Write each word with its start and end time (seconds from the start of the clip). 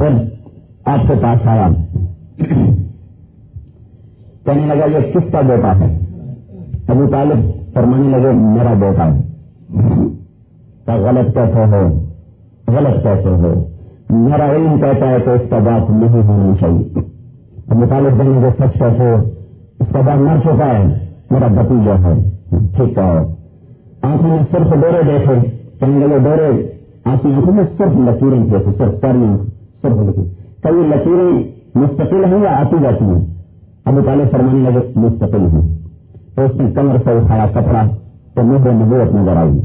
پھر 0.00 0.24
آپ 0.84 0.98
کے 1.08 1.14
پاس 1.22 1.46
آیا۔ 1.46 1.68
کہنے 4.44 4.66
لگا، 4.66 4.98
یہ 4.98 5.12
کس 5.12 5.32
کا 5.32 5.40
بیٹا 5.40 5.80
ہے؟ 5.80 5.98
ابو 6.88 7.06
طالب 7.10 7.50
فرمانے 7.74 8.08
لگے، 8.08 8.32
میرا 8.32 8.74
بیٹا 8.74 9.14
ہے۔ 9.14 9.20
غلط 10.86 11.34
کیسے 11.34 11.58
ہو؟ 11.58 11.88
غلط 12.68 13.02
کیسے 13.02 13.28
ہو؟ 13.28 13.68
میرا 14.10 14.50
علم 14.50 14.80
کہتا 14.80 15.10
ہے 15.10 15.16
کہ 15.24 15.30
اس 15.30 15.50
کا 15.50 15.58
بات 15.58 15.90
نہیں 15.90 16.26
ہونا 16.26 16.54
چاہیے۔ 16.60 17.00
ابو 17.68 17.84
طالب 17.90 18.18
دینے 18.18 18.40
کے 18.42 18.62
سچ 18.62 18.78
کیسے 18.78 19.10
ہو، 19.10 19.16
اس 19.80 19.86
کا 19.92 20.00
بات 20.00 20.18
مر 20.18 20.40
چکا 20.44 20.66
ہے، 20.66 21.06
میرا 21.30 21.46
بتیجا 21.46 21.94
ہے۔ 22.04 22.30
ٹھیک 22.48 22.98
ہے۔ 22.98 23.34
آنکھوں 24.02 24.28
میں 24.28 24.38
صرف 24.50 24.70
ڈورے 24.70 25.02
دیکھے، 25.02 25.50
کہنے 25.80 26.06
لگے، 26.06 26.18
ڈورے، 26.18 26.66
آپ 27.04 27.22
کی 27.22 27.32
آنکھوں 27.34 27.54
میں 27.54 27.64
صرف 27.78 27.96
لکیریں 27.96 28.44
جیسے 28.44 28.78
صرف 28.78 29.00
ساری 29.00 29.50
صرف 29.82 29.92
لکیر 29.92 30.24
کئی 30.62 30.88
لکیریں 30.88 31.42
مستقل 31.74 32.24
ہیں 32.24 32.42
یا 32.42 32.60
آتی 32.60 32.76
جاتی 32.82 33.04
ہیں؟ 33.04 33.34
ابو 33.84 34.00
طالب 34.06 34.30
فرمانے 34.30 34.70
لگے، 34.70 34.92
مستقل 34.96 35.40
ہیں 35.40 35.78
تو 36.34 36.42
اس 36.44 36.54
نے 36.54 36.70
کمر 36.70 36.96
سے 37.04 37.10
اٹھایا 37.10 37.46
کپڑا 37.46 37.82
تو 38.34 38.42
مجھے 38.42 38.70
نبوت 38.72 39.14
نظر 39.14 39.36
آئی۔ 39.36 39.60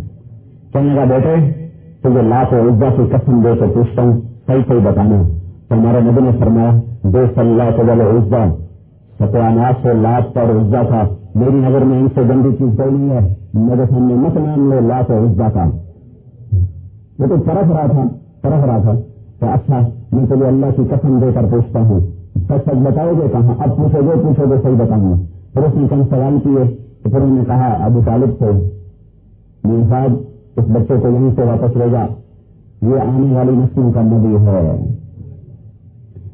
کہنے 0.74 0.94
لگا، 0.94 1.04
بیٹے، 1.04 1.52
تجھے 2.00 2.22
لاکھ 2.22 2.54
و 2.54 2.58
عزا 2.58 2.86
کی 2.98 3.04
قسم 3.12 3.42
دے 3.42 3.50
کے 3.60 3.66
پوچھتا 3.74 4.02
ہوں، 4.02 4.14
صحیح 4.48 4.62
صحیح 4.68 4.80
بتانا۔ 4.84 5.22
تو 5.68 5.76
ہمارے 5.76 6.02
نبی 6.02 6.22
نے 6.22 6.30
فرمایا 6.40 6.72
بے 7.04 7.20
صلی 7.36 7.62
اللہ 7.62 7.76
کو 7.76 8.18
عزا 8.18 8.46
ستیاناس 9.20 9.76
سے 9.82 9.94
لاکھ 9.94 10.34
پر 10.34 10.42
عزا 10.42 10.82
تھا۔ 10.82 11.04
میری 11.36 11.56
نظر 11.56 11.82
میں 11.82 12.00
ان 12.00 12.08
سے 12.16 12.22
گندی 12.22 12.50
چیز 12.56 12.78
کوئی 12.78 12.92
نہیں 12.92 13.10
ہے۔ 13.10 13.34
میرے 13.54 13.86
سامنے 13.90 14.14
مت 14.14 14.38
نام 14.38 14.74
لو 14.74 14.80
لاکھ 14.88 15.12
و 15.12 15.26
عزا 15.26 15.50
کا۔ 15.50 15.64
وہ 17.20 17.26
تو 17.28 17.36
طرف 17.46 17.72
رہا 17.72 17.88
تھا، 17.88 18.04
طرف 18.42 18.66
رہا 18.66 18.82
تھا۔ 18.82 18.94
تو 19.40 19.46
اچھا 19.54 19.80
میں 20.16 20.26
تجھے 20.26 20.46
اللہ 20.46 20.66
کی 20.78 20.82
قسم 20.90 21.20
دے 21.20 21.26
کر 21.36 21.42
پوچھتا 21.52 21.80
ہوں۔ 21.80 22.00
سچ 22.36 22.66
سچ 22.66 22.76
بتاؤ 22.76 23.12
گے 23.12 23.28
کہاں؟ 23.32 23.56
اب 23.60 23.78
پوچھو 23.78 24.02
گے 24.02 24.22
پوچھو 24.24 24.44
گے 24.52 24.56
صحیح 24.64 24.76
بتاؤں۔ 24.76 25.10
گا 25.10 25.18
پھر 25.54 25.64
اس 25.64 25.76
نے 25.76 25.88
کم 25.88 26.02
سوال 26.10 26.38
کیے، 26.44 26.76
تو 27.04 27.10
پھر 27.10 27.22
انہوں 27.22 27.38
نے 27.38 27.44
کہا، 27.48 27.86
ابو 27.86 28.02
طالب 28.06 28.30
سے 28.40 28.46
صاحب 29.90 30.12
اس 30.58 30.66
بچے 30.68 30.94
کو 31.02 31.08
یہیں 31.08 31.30
سے 31.36 31.42
واپس 31.42 31.78
لے 31.78 31.86
جا۔ 31.92 32.06
یہ 32.82 33.00
آنے 33.00 33.36
والی 33.36 33.52
نسلوں 33.52 33.92
کا 33.92 34.02
نبی 34.02 34.36
ہے۔ 34.36 34.86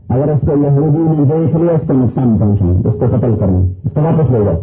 اگر 0.09 0.27
اس 0.27 0.41
کو 0.41 0.63
یہودی 0.63 0.99
نے 0.99 1.23
دیکھ 1.25 1.55
لیا، 1.55 1.71
اس 1.71 1.87
کو 1.87 1.93
نقصان 1.93 2.37
پہنچائیں، 2.39 2.77
اس 2.77 2.93
کو 2.99 3.05
قتل 3.17 3.35
کریں، 3.39 3.67
اس 3.83 3.91
کو 3.93 4.01
واپس 4.01 4.31
لے 4.31 4.39
جاؤ 4.45 4.55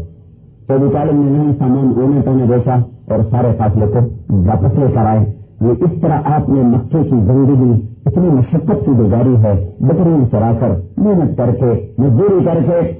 تو 0.66 0.74
ابو 0.74 0.86
طالب 0.92 1.14
نے 1.14 1.30
نہیں 1.30 1.52
سامان 1.58 1.92
اونے 1.96 2.20
پونے 2.24 2.44
دیکھا 2.48 2.74
اور 3.08 3.18
سارے 3.30 3.48
فاصلے 3.58 3.86
کو 3.86 3.98
واپس 4.30 4.78
لے 4.78 4.86
کر 4.94 5.06
آئے۔ 5.06 5.32
یہ 5.60 5.68
اس 5.68 6.00
طرح 6.00 6.20
آپ 6.24 6.48
نے 6.48 6.62
مکے 6.62 7.02
کی 7.02 7.16
زندگی 7.16 7.86
اتنی 8.08 8.28
مشقت 8.28 8.86
کی 8.86 8.92
گزاری 8.98 9.36
ہے 9.36 9.70
بہترین 9.80 10.24
چرا 10.30 10.52
کر، 10.60 10.68
محنت 10.96 11.36
کر 11.36 11.50
کے، 11.60 11.86
مزدوری 11.98 12.44
کر 12.44 12.58
کے۔ 12.66 12.92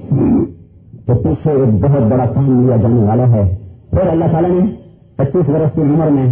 تو 1.05 1.13
پیچھے 1.13 1.51
ایک 1.51 1.83
بہت 1.83 2.01
بڑا 2.11 2.25
کام 2.25 2.67
لیا 2.67 2.75
جانے 2.75 3.03
والا 3.03 3.31
ہے۔ 3.31 3.55
پھر 3.89 4.07
اللہ 4.07 4.25
تعالیٰ 4.31 4.49
نے 4.49 4.65
پچیس 5.15 5.49
برس 5.49 5.75
کی 5.75 5.81
عمر 5.81 6.07
میں، 6.07 6.27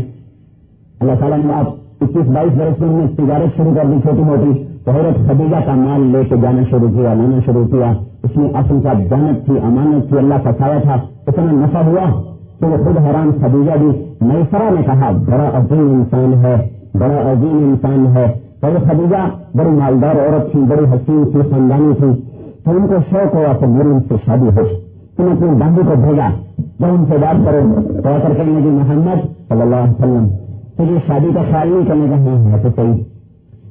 اللہ 0.99 1.11
تعالیٰ 1.19 1.37
نے 1.37 1.53
آپ 1.53 1.67
اکیس 2.01 2.27
بائیس 2.27 2.51
برس 2.57 2.81
میں 2.81 3.07
تجارت 3.07 3.57
شروع 3.57 3.73
کر 3.75 3.85
دی 3.85 4.01
چھوٹی 4.01 4.21
موٹی۔ 4.21 4.63
تو 4.85 4.91
حضرت 4.91 5.27
خدیجہ 5.27 5.65
کا 5.65 5.73
مال 5.75 6.01
لے 6.01 6.23
کے 6.29 6.35
جانا 6.41 6.61
شروع 6.69 6.89
کیا، 6.89 7.13
لانا 7.13 7.37
شروع 7.45 7.67
کیا۔ 7.67 7.91
اس 8.23 8.37
میں 8.37 8.49
اصل 8.49 8.81
کا 8.83 8.93
جانت 8.93 9.45
تھی 9.45 9.53
امانت 9.63 10.09
تھی 10.09 10.17
اللہ 10.17 10.33
کا 10.43 10.51
سایہ 10.57 10.79
تھا۔ 10.79 10.95
اتنا 11.27 11.51
نفع 11.51 11.79
ہوا 11.79 12.21
تو 12.59 12.67
وہ 12.67 12.77
خود 12.77 12.97
حیران 12.97 13.31
خدیجہ 13.41 13.77
بھی 13.77 13.87
میسرا 14.21 14.69
نے 14.69 14.81
کہا، 14.85 15.11
بڑا 15.11 15.49
عظیم 15.53 15.87
انسان 15.87 16.33
ہے، 16.33 16.67
بڑا 16.93 17.31
عظیم 17.31 17.57
انسان 17.57 18.17
ہے۔ 18.17 18.46
اور 18.61 18.71
خدیجہ 18.89 19.29
بڑی 19.57 19.69
مالدار 19.69 20.15
عورت 20.15 20.51
تھی، 20.51 20.59
بڑی 20.59 20.83
حسین 20.85 21.23
تھی، 21.31 21.39
خاندانی 21.51 21.93
تھی، 21.97 22.21
تو 22.65 22.71
ان 22.71 22.87
کو 22.87 22.93
شوق 23.09 23.35
ہوا 23.35 23.57
کہ 23.59 23.65
میری 23.65 23.87
ان 23.87 23.99
سے 23.99 24.15
شادی 24.25 24.47
ہو 24.47 24.65
تو 25.17 25.23
نے 25.23 25.59
دادی 25.59 25.81
کو 25.87 25.95
بھیجا، 25.95 26.29
جب 26.79 26.85
ان 26.85 27.05
سے 27.09 27.17
بات 27.17 27.45
کرو، 27.45 27.81
تو 28.03 28.09
کر 28.23 28.33
کے 28.33 28.43
نبی 28.47 28.69
محمد 28.69 29.49
صلی 29.49 29.61
اللہ 29.61 29.75
علیہ 29.75 29.91
وسلم 29.91 30.27
تو 30.77 30.83
یہ 30.83 30.97
شادی 31.07 31.27
کا 31.35 31.41
خیال 31.51 31.67
نہیں 31.67 31.85
کرنے 31.85 32.05
کا 32.09 32.15
نہیں 32.15 32.51
ہے 32.51 32.57
تو 32.63 32.69
صحیح 32.75 33.03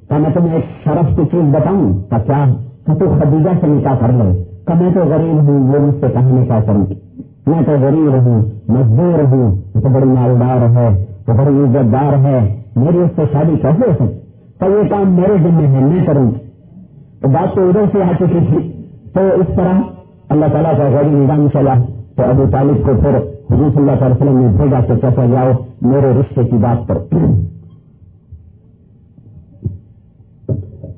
کیا 0.09 0.19
میں 0.19 0.31
تمہیں 0.35 0.55
ایک 0.55 0.65
شرف 0.85 1.17
کی 1.17 1.23
چیز 1.33 1.55
بتاؤں 1.55 1.93
کا 2.11 2.19
کیا 2.19 2.45
کہ 2.87 2.95
تو 2.95 3.07
خدیجہ 3.21 3.49
سے 3.61 3.67
نکاح 3.67 3.95
کر 3.95 4.13
لے۔ 4.13 4.43
کہ 4.67 4.83
میں 4.83 4.91
تو 4.95 5.01
غریب 5.01 5.49
ہوں، 5.49 5.73
وہ 5.73 5.87
مجھ 5.87 5.95
سے 6.01 6.07
کہنے 6.15 6.47
کیا 6.47 6.61
کروں 6.67 6.85
میں 7.47 7.63
تو 7.67 7.73
غریب 7.81 8.27
ہوں، 8.27 8.43
مزدور 8.69 9.25
ہوں 9.33 9.57
تو 9.73 9.89
بڑی 9.89 10.05
مالدار 10.05 10.77
ہے 10.77 11.05
تو 11.27 11.33
بڑی 11.33 11.65
عزت 11.65 11.93
دار 11.93 12.17
ہے، 12.25 12.63
میری 12.77 12.99
اس 12.99 13.11
سے 13.17 13.23
شادی 13.33 13.57
کیسے 13.57 13.91
ہو 13.91 13.93
سکتی؟ 13.93 14.26
تو 14.59 14.67
یہ 14.71 14.89
کام 14.89 15.13
میرے 15.13 15.35
ذمہ 15.43 15.63
ہے، 15.63 15.85
میں 15.85 16.05
کروں۔ 16.07 16.31
تو 17.21 17.29
بات 17.29 17.55
تو 17.55 17.69
ادھر 17.69 17.81
سے 17.93 18.03
آ 18.03 18.13
چکی 18.17 18.39
تھی۔ 18.49 18.73
تو 19.13 19.21
اس 19.37 19.47
طرح 19.57 19.81
اللہ 20.29 20.47
تعالیٰ 20.53 20.77
کا 20.77 20.85
غیر 20.85 21.05
نظام 21.05 21.49
چلا۔ 21.53 21.75
تو 22.15 22.23
ابو 22.23 22.45
طالب 22.53 22.87
کو 22.87 22.93
پھر 23.03 23.17
حضور 23.55 23.71
صلی 23.71 23.81
اللہ 23.81 23.93
علیہ 23.93 24.15
وسلم 24.15 24.39
نے 24.39 24.47
بھیجا 24.47 24.81
کہ 24.81 24.95
چچا 24.97 25.27
جاؤ 25.27 25.51
میرے 25.83 26.13
رشتے 26.21 26.45
کی 26.45 26.57
بات 26.57 26.89
پر۔ 26.89 26.99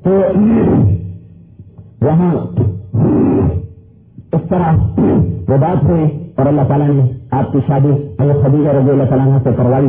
تو 0.03 0.09
وہاں 2.01 2.35
اس 4.31 4.41
طرح 4.49 4.75
وہ 5.51 5.57
بات 5.57 5.83
ہوئی 5.83 6.03
اور 6.35 6.45
اللہ 6.45 6.61
تعالیٰ 6.67 6.87
نے 6.87 7.07
آپ 7.31 7.51
کی 7.51 7.59
شادی 7.67 7.91
اگر 8.17 8.33
خدیجہ 8.43 8.69
رضی 8.69 8.89
اللہ 8.89 9.03
تعالیٰ 9.03 9.37
سے 9.43 9.49
کروائی۔ 9.57 9.87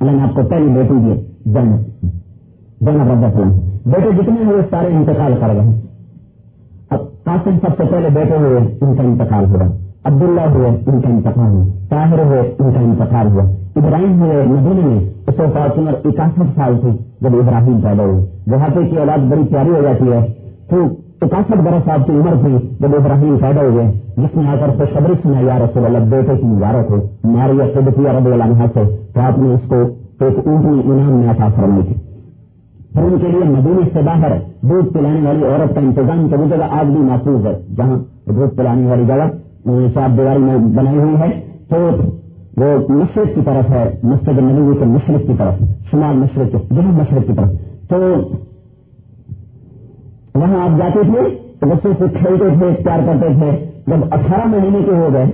اللہ 0.00 0.10
نے 0.10 0.22
آپ 0.22 0.34
کو 0.34 0.42
پہلی 0.42 0.68
بیٹی 0.68 0.94
دی 0.94 1.20
جنگ 1.52 1.72
جناب 2.84 3.10
رب 3.10 3.24
السلام 3.24 3.52
بیٹے 3.86 4.22
جتنے 4.22 4.44
ہوئے 4.44 4.62
سارے 4.70 4.86
انتقال 4.86 5.34
کر 5.40 5.48
گئے۔ 5.54 5.80
اب 6.90 6.98
قاسم 7.24 7.50
سب 7.50 7.76
سے 7.76 7.84
پہلے 7.90 8.08
بیٹے 8.14 8.36
ہوئے، 8.36 8.58
ان 8.80 8.96
کا 8.96 9.02
انتقال 9.02 9.44
ہوا۔ 9.44 9.66
عبداللہ 10.04 10.40
ہوئے، 10.40 10.68
ان 10.68 11.00
کا 11.00 11.08
انتقال 11.08 11.50
ہوا۔ 11.50 11.64
طاہر 11.88 12.18
ہوئے، 12.18 12.54
ان 12.58 12.72
کا 12.72 12.80
انتقال 12.80 13.26
ہوا۔ 13.26 13.42
ابراہیم 13.76 14.22
ہوئے 14.22 14.44
مدینے 14.46 14.86
میں 14.86 15.00
اس 15.26 15.40
وقت 15.40 15.78
عمر 15.78 15.92
اکاسٹھ 16.04 16.40
سال 16.54 16.78
تھی 16.80 16.90
جب 17.20 17.36
ابراہیم 17.36 17.80
پیدا 17.80 18.04
ہوئے 18.04 18.26
وہاں 18.46 18.90
کی 18.90 18.96
اولاد 18.98 19.18
بڑی 19.18 19.42
پیاری 19.50 19.68
ہو 19.68 19.80
جاتی 19.82 20.12
ہے۔ 20.12 20.32
تو 20.68 20.76
اکاسٹھ 21.22 21.56
برس 21.56 21.88
آپ 21.88 22.06
کی 22.06 22.12
عمر 22.12 22.34
تھی 22.44 22.68
جب 22.80 22.94
ابراہیم 22.94 23.38
پیدا 23.38 23.60
ہوئے۔ 23.60 23.92
جس 24.16 24.36
نے 24.36 24.48
آ 24.48 24.54
کر 24.60 24.70
خوشخبری 24.76 25.12
سنا 25.22 25.40
یا 25.40 25.58
رسول 25.58 25.84
اللہ، 25.84 25.98
بیٹے 25.98 26.36
کی 26.36 26.46
مبارک 26.46 26.90
ہو۔ 26.90 26.96
ماریا 27.24 27.64
خود 27.74 27.96
کیا 27.96 28.12
رب 28.12 28.26
اللہ 28.26 28.66
سے 28.74 28.96
تو 29.14 29.20
آپ 29.20 29.38
نے 29.38 29.54
اس 29.54 29.60
کو 29.68 29.74
ایک 30.24 30.46
اونٹنی 30.46 30.92
انعام 30.92 31.12
میں 31.12 31.30
عطا 31.30 31.48
فرمائی 31.56 31.82
تھی۔ 31.82 32.03
پھر 32.94 33.02
ان 33.02 33.18
کے 33.18 33.26
لیے 33.28 33.44
مدینے 33.44 33.88
سے 33.92 34.02
باہر 34.02 34.32
دودھ 34.60 34.92
پلانے 34.94 35.26
والی 35.26 35.44
عورت 35.44 35.74
کا 35.74 35.80
انتظام 35.80 36.28
کبھی 36.28 36.48
جگہ 36.50 36.66
آج 36.70 36.86
بھی 36.86 37.00
محفوظ 37.00 37.46
ہے۔ 37.46 37.52
جہاں 37.76 37.98
دودھ 38.26 38.56
پلانے 38.56 38.86
والی 38.86 39.04
جگہ 39.06 39.26
چار 39.94 40.08
دیواری 40.16 40.38
میں 40.38 40.56
بنائی 40.56 40.98
ہوئی 40.98 41.16
ہے، 41.16 41.40
تو 41.68 41.76
وہ 42.56 42.92
مشرق 42.92 43.34
کی 43.34 43.40
طرف 43.44 43.70
ہے، 43.70 44.00
مسجد 44.02 44.38
نبی 44.38 44.78
کے 44.78 44.84
مشرق 44.84 45.26
کی 45.26 45.32
طرف، 45.38 45.62
شمال 45.90 46.16
مشرق 46.16 46.52
کے 46.52 46.74
مشرق 46.74 47.26
کی 47.26 47.32
طرف۔ 47.36 47.50
تو 47.88 47.96
وہاں 50.34 50.60
آپ 50.62 50.78
جاتے 50.78 50.98
تھے 51.02 51.22
تو 51.60 51.66
بچے 51.66 51.88
سے 51.98 52.04
کھیلتے 52.18 52.44
تھے، 52.58 52.84
پیار 52.84 52.98
کرتے 53.06 53.28
تھے۔ 53.34 53.50
جب 53.86 54.04
اٹھارہ 54.10 54.46
مہینے 54.46 54.78
کے 54.84 54.90
ہو 54.90 55.08
گئے 55.12 55.24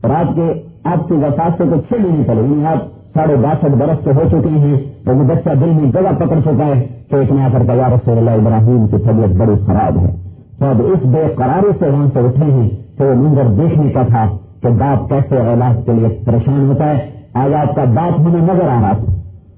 اور 0.00 0.10
آپ 0.10 0.34
کے 0.34 0.52
آپ 0.84 1.08
کی 1.08 1.14
وفات 1.14 1.52
سے 1.58 1.64
تو 1.70 1.80
چھ 1.88 2.00
مہینے 2.00 2.24
پڑے 2.26 2.40
یعنی 2.40 2.66
آپ 2.66 2.78
ساڑھے 3.14 3.36
باسٹھ 3.36 3.64
برس 3.64 4.04
کے 4.04 4.10
ہو 4.10 4.22
چکے 4.28 4.48
ہیں۔ 4.48 4.76
تو 5.04 5.16
وہ 5.16 5.24
بچہ 5.24 5.50
دل 5.60 5.70
میں 5.82 5.92
جگہ 5.92 6.14
پکڑ 6.18 6.40
چکا 6.44 6.66
ہے 6.66 6.86
تو 7.10 7.16
ایک 7.16 7.32
نیا 7.32 7.48
کر 7.52 7.74
یا 7.74 7.88
رسول 7.88 8.18
اللہ، 8.18 8.30
ابراہیم 8.30 8.86
کی 8.86 8.96
طبیعت 8.96 9.36
بڑی 9.36 9.52
خراب 9.66 9.98
ہے۔ 9.98 10.16
تو 10.58 10.66
اب 10.66 10.82
اس 10.92 11.06
بے 11.06 11.22
قراری 11.36 11.70
سے 11.78 11.90
وہاں 11.90 12.06
سے 12.12 12.18
اٹھے 12.18 12.44
ہیں 12.44 12.68
تو 12.98 13.04
وہ 13.04 13.14
منظر 13.14 13.62
دیکھنے 13.62 13.90
کا 13.90 14.02
تھا 14.02 14.26
کہ 14.62 14.68
باپ 14.68 15.08
کیسے 15.08 15.36
اولاد 15.36 15.86
کے 15.86 15.92
لیے 15.92 16.08
پریشان 16.24 16.68
ہوتا 16.68 16.84
ہے۔ 16.84 17.10
آج 17.34 17.54
آپ 17.54 17.74
کا 17.74 17.84
باپ 17.84 18.20
ہمیں 18.20 18.40
نظر 18.40 18.68
آ 18.68 18.80
رہا 18.82 18.92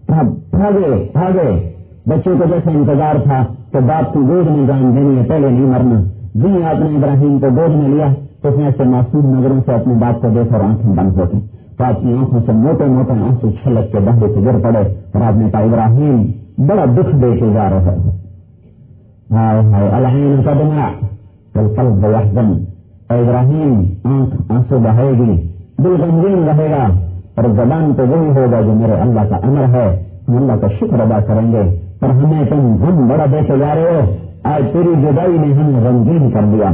تھا۔ 0.06 0.22
بھاگے 0.50 1.08
بھاگے۔ 1.12 1.72
بچوں 2.06 2.38
کو 2.38 2.44
جیسے 2.44 2.70
انتظار 2.70 3.14
تھا 3.22 3.44
کہ 3.72 3.78
باپ 3.80 4.12
کی 4.12 4.20
گود 4.20 4.50
میں 4.50 4.66
جان 4.66 4.96
دینی 4.96 5.18
ہے 5.18 5.24
پہلے 5.28 5.48
نہیں 5.48 5.66
مرنا۔ 5.66 6.02
جی 6.34 6.64
آپ 6.64 6.80
نے 6.80 6.96
ابراہیم 6.96 7.38
کو 7.38 7.46
گود 7.46 7.74
میں 7.74 7.88
لیا 7.88 8.06
تو 8.42 8.48
اس 8.48 8.58
نے 8.58 8.64
ایسے 8.64 8.84
معصوم 8.84 9.38
نظروں 9.38 9.60
سے 9.66 9.72
اپنی 9.72 9.94
باپ 9.94 10.22
کو 10.22 10.28
دیکھا 10.28 10.56
اور 10.56 10.64
آنکھیں 10.64 10.92
بند 10.92 11.16
ہوتی 11.16 11.38
تو 11.38 11.46
آپ 11.46 11.51
کی 11.78 12.12
آنکھوں 12.18 12.40
سے 12.46 12.52
موٹے 12.52 12.84
موٹے 12.84 13.12
آنسو 13.12 13.50
چھلک 13.50 13.92
کے 13.92 13.98
بہرے 13.98 14.34
سے 14.34 14.40
گر 14.40 14.58
پڑے 14.62 14.94
اور 15.14 15.22
آپ 15.22 15.36
نے 15.36 15.50
کہا 15.50 15.60
ابراہیم 15.60 16.26
بڑا 16.58 16.84
دکھ 16.84 17.16
دے 17.16 17.36
کے 17.40 17.46
جا 17.54 17.70
رہا 17.70 17.92
ہے۔ 17.92 17.96
ابراہیم، 23.08 23.84
آنکھ 24.04 24.52
آنسو 24.52 24.78
بہے 24.78 25.10
گی، 25.10 25.48
دل 25.78 26.02
غمگین 26.02 26.48
رہے 26.48 26.70
گا 26.70 26.84
اور 27.34 27.44
زبان 27.44 27.92
تو 27.96 28.02
وہی 28.06 28.28
ہوگا 28.28 28.60
جو 28.60 28.72
میرے 28.72 28.92
اللہ 28.92 29.20
کا 29.30 29.36
امر 29.36 29.74
ہے۔ 29.74 30.02
ہم 30.28 30.36
اللہ 30.36 30.52
کا 30.52 30.68
شکر 30.68 31.00
ادا 31.00 31.20
کریں 31.20 31.52
گے، 31.52 31.80
پر 32.00 32.08
ہمیں 32.08 32.44
تم 32.50 32.76
غم 32.80 33.08
بڑا 33.08 33.24
دے 33.32 33.44
کے 33.46 33.58
جا 33.58 33.74
رہے 33.74 33.82
ہو۔ 33.82 34.00
آج 34.42 34.62
تیری 34.72 35.02
جدائی 35.02 35.38
نے 35.38 35.54
ہمیں 35.54 35.84
غمگین 35.84 36.30
کر 36.30 36.40
دیا۔ 36.52 36.70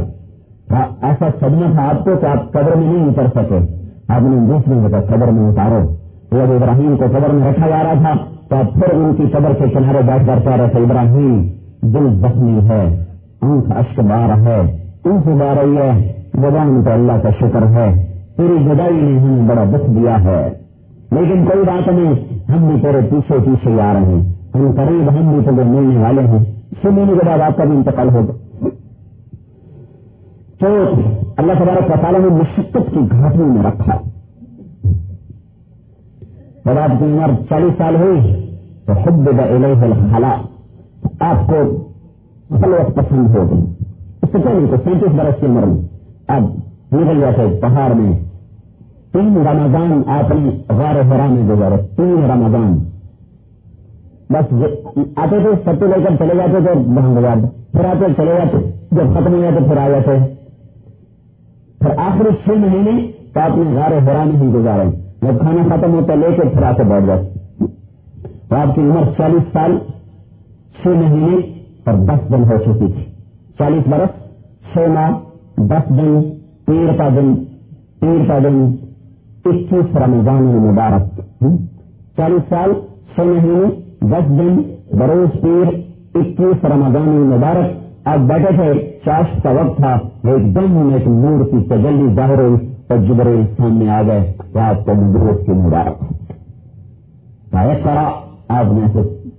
ہاں، 0.71 1.05
ایسا 1.05 1.25
صدمہ 1.39 1.73
تھا 1.73 1.89
آپ 1.89 2.03
کو 2.03 2.11
کہ 2.21 2.25
آپ 2.25 2.51
قبر 2.51 2.75
میں 2.75 2.93
نہیں 2.93 3.05
اتر 3.05 3.27
سکے۔ 3.35 3.78
آپ 4.09 4.21
نے 4.21 4.47
دوسری 4.47 4.73
جگہ 4.81 5.15
قبر 5.15 5.27
میں 5.27 5.51
اتارو۔ 5.51 5.93
جب 6.31 6.51
ابراہیم 6.51 6.97
کو 6.97 7.03
قبر 7.11 7.29
میں 7.29 7.51
رکھا 7.51 7.67
جا 7.69 7.83
رہا 7.83 7.93
تھا، 7.93 8.13
تو 8.49 8.55
اب 8.55 8.73
پھر 8.73 8.93
ان 8.93 9.13
کی 9.17 9.23
قبر 9.23 9.53
کے 9.53 9.69
کنارے 9.69 9.97
بیٹھ 9.97 10.27
کر 10.27 10.39
کہہ 10.43 10.55
رہے 10.55 10.67
تھے، 10.67 10.79
ابراہیم، 10.79 11.47
دل 11.81 12.15
زخمی 12.15 12.59
ہے، 12.69 13.03
آنکھ 13.41 13.71
اشک 13.71 13.99
بار 13.99 14.39
ہے 14.39 14.77
ان 15.05 15.21
سے 15.23 15.29
بار 15.29 15.63
رہی 15.63 15.77
ہے، 15.77 16.13
زبان 16.33 16.83
تو 16.83 16.91
اللہ 16.91 17.11
کا 17.23 17.29
شکر 17.29 17.67
ہے، 17.67 18.05
تیری 18.37 18.63
جدائی 18.63 19.01
نے 19.01 19.19
ہمیں 19.19 19.49
بڑا 19.49 19.63
دکھ 19.63 19.89
دیا 19.89 20.23
ہے۔ 20.23 20.49
لیکن 21.11 21.45
کوئی 21.45 21.63
بات 21.67 21.87
نہیں، 21.87 22.13
ہم 22.51 22.67
بھی 22.67 22.81
تیرے 22.81 22.99
پیچھے 23.09 23.35
پیچھے 23.45 23.81
آ 23.81 23.93
رہے 23.93 23.99
ہیں۔ 23.99 24.33
ہم 24.55 24.71
قریب، 24.71 25.09
ہم 25.09 25.33
بھی 25.33 25.45
تمہیں 25.45 25.69
ملنے 25.69 26.03
والے 26.03 26.21
ہیں۔ 26.21 26.43
سننے 26.81 27.03
کے 27.07 27.25
بعد 27.25 27.39
آپ 27.39 27.57
کا 27.57 27.63
بھی 27.63 27.77
انتقال 27.77 28.09
ہوگا۔ 28.09 28.33
تو 30.59 30.67
اللہ 31.37 31.53
تبارک 31.53 32.01
تعالیٰ 32.01 32.19
نے 32.19 32.27
مشقت 32.27 32.91
کی 32.93 32.99
گھاٹی 33.11 33.37
میں 33.37 33.63
رکھا۔ 33.63 33.97
جب 36.65 36.79
آپ 36.79 36.89
کی 36.99 37.05
عمر 37.05 37.29
چالیس 37.49 37.73
سال 37.77 37.95
ہوئی، 37.95 38.51
تو 38.85 38.93
خود 38.93 39.27
الخلا 39.27 40.41
آپ 41.19 41.47
کو 41.47 41.87
خلوت 42.49 42.95
پسند 42.95 43.35
ہو 43.35 43.51
گئی۔ 43.51 43.61
اس 44.21 44.31
سے 44.31 44.37
پہلے 44.37 44.67
تو 44.69 44.75
سینتیس 44.83 45.11
برس 45.11 45.39
کی 45.39 45.45
عمر 45.45 45.63
میں 45.63 45.81
اب 46.27 46.43
نکل 46.91 47.19
جاتے 47.19 47.59
پہاڑ 47.61 47.93
میں 47.93 48.19
تین 49.11 49.37
رمضان 49.37 50.01
آپ 50.07 50.31
نے 50.31 50.49
غار 50.69 50.95
حرا 50.95 51.25
میں 51.25 51.55
گزارے۔ 51.55 51.75
تین 51.95 52.31
رمضان۔ 52.31 52.79
بس 54.29 54.53
آتے 55.15 55.39
تھے، 55.39 55.49
سب 55.65 55.83
لے 55.83 56.03
کر 56.03 56.15
چلے 56.19 56.33
جاتے 56.37 56.59
تھے، 56.65 56.79
وہاں 56.79 57.15
گزارتے۔ 57.15 57.61
پھر 57.71 57.85
آتے، 57.85 58.05
چلے 58.17 58.31
جاتے۔ 58.37 58.71
جب 58.91 59.03
ختم 59.13 59.33
ہو 59.33 59.41
جاتے، 59.41 59.63
پھر 59.69 59.77
آ 59.77 59.89
جاتے۔ 59.89 60.38
پھر 61.79 61.89
آخری 61.97 62.29
چھ 62.43 62.49
مہینے 62.49 63.11
تو 63.33 63.39
آپ 63.39 63.57
نے 63.57 63.75
غار 63.75 63.91
حرا 63.91 64.23
ہی 64.23 64.47
گزارے 64.47 64.89
جب 65.21 65.39
کھانا 65.39 65.75
ختم 65.75 65.93
ہوتا 65.93 66.15
لے 66.15 66.27
کے 66.35 66.41
پھر 66.41 66.63
آ 66.63 66.71
کے 66.73 66.83
بیٹھ 66.83 67.05
جاتے۔ 67.05 67.39
تو 68.49 68.55
آپ 68.55 68.75
کی 68.75 68.81
عمر 68.81 69.03
چالیس 69.17 69.53
سال، 69.53 69.77
چھ 70.81 70.87
مہینے 70.87 71.35
اور 71.85 71.93
دس 71.93 72.29
دن 72.29 72.43
ہو 72.43 72.57
چکی 72.57 72.93
تھی۔ 72.93 73.03
چالیس 73.57 73.87
برس، 73.87 74.09
چھ 74.73 74.77
ماہ، 74.77 75.11
دس 75.57 75.89
دن 75.89 76.21
پیر 76.65 76.97
کا 76.97 77.09
دن 77.09 77.35
پیر 77.99 78.27
کا 78.27 78.39
دن، 78.39 78.75
اکیس 79.45 79.95
رمضان 79.95 80.47
المبارک۔ 80.47 81.21
چالیس 82.17 82.49
سال، 82.49 82.71
چھ 83.15 83.19
مہینے، 83.19 83.81
دس 84.01 84.29
دن، 84.29 84.61
بروز 84.97 85.41
پیر، 85.41 85.79
اکیس 86.15 86.65
رمضان 86.65 87.09
المبارک۔ 87.09 87.71
آپ 88.05 88.17
بیٹھے 88.17 88.55
تھے 88.55 88.97
چاش 89.05 89.41
کا 89.43 89.49
وقت 89.49 89.77
تھا۔ 89.77 89.99
ایک 90.23 90.55
دم 90.55 90.89
ایک 90.93 91.07
نور 91.07 91.45
کی 91.45 91.63
تجلی 91.69 92.13
ظاہر 92.15 92.39
ہوئی 92.39 92.67
اور 92.87 92.97
جبریل 92.97 93.45
سامنے 93.57 93.89
آ 93.89 94.01
گئے 94.01 94.33
تو 94.53 94.59
آپ 94.59 94.85
کو 94.85 94.93
مدروس 94.93 95.45
کی 95.45 95.51
مبارک 95.51 96.03
ایک 97.51 97.83
کرا 97.83 98.09
آپ 98.47 98.65
نے 98.73 98.81
سے 98.93 99.29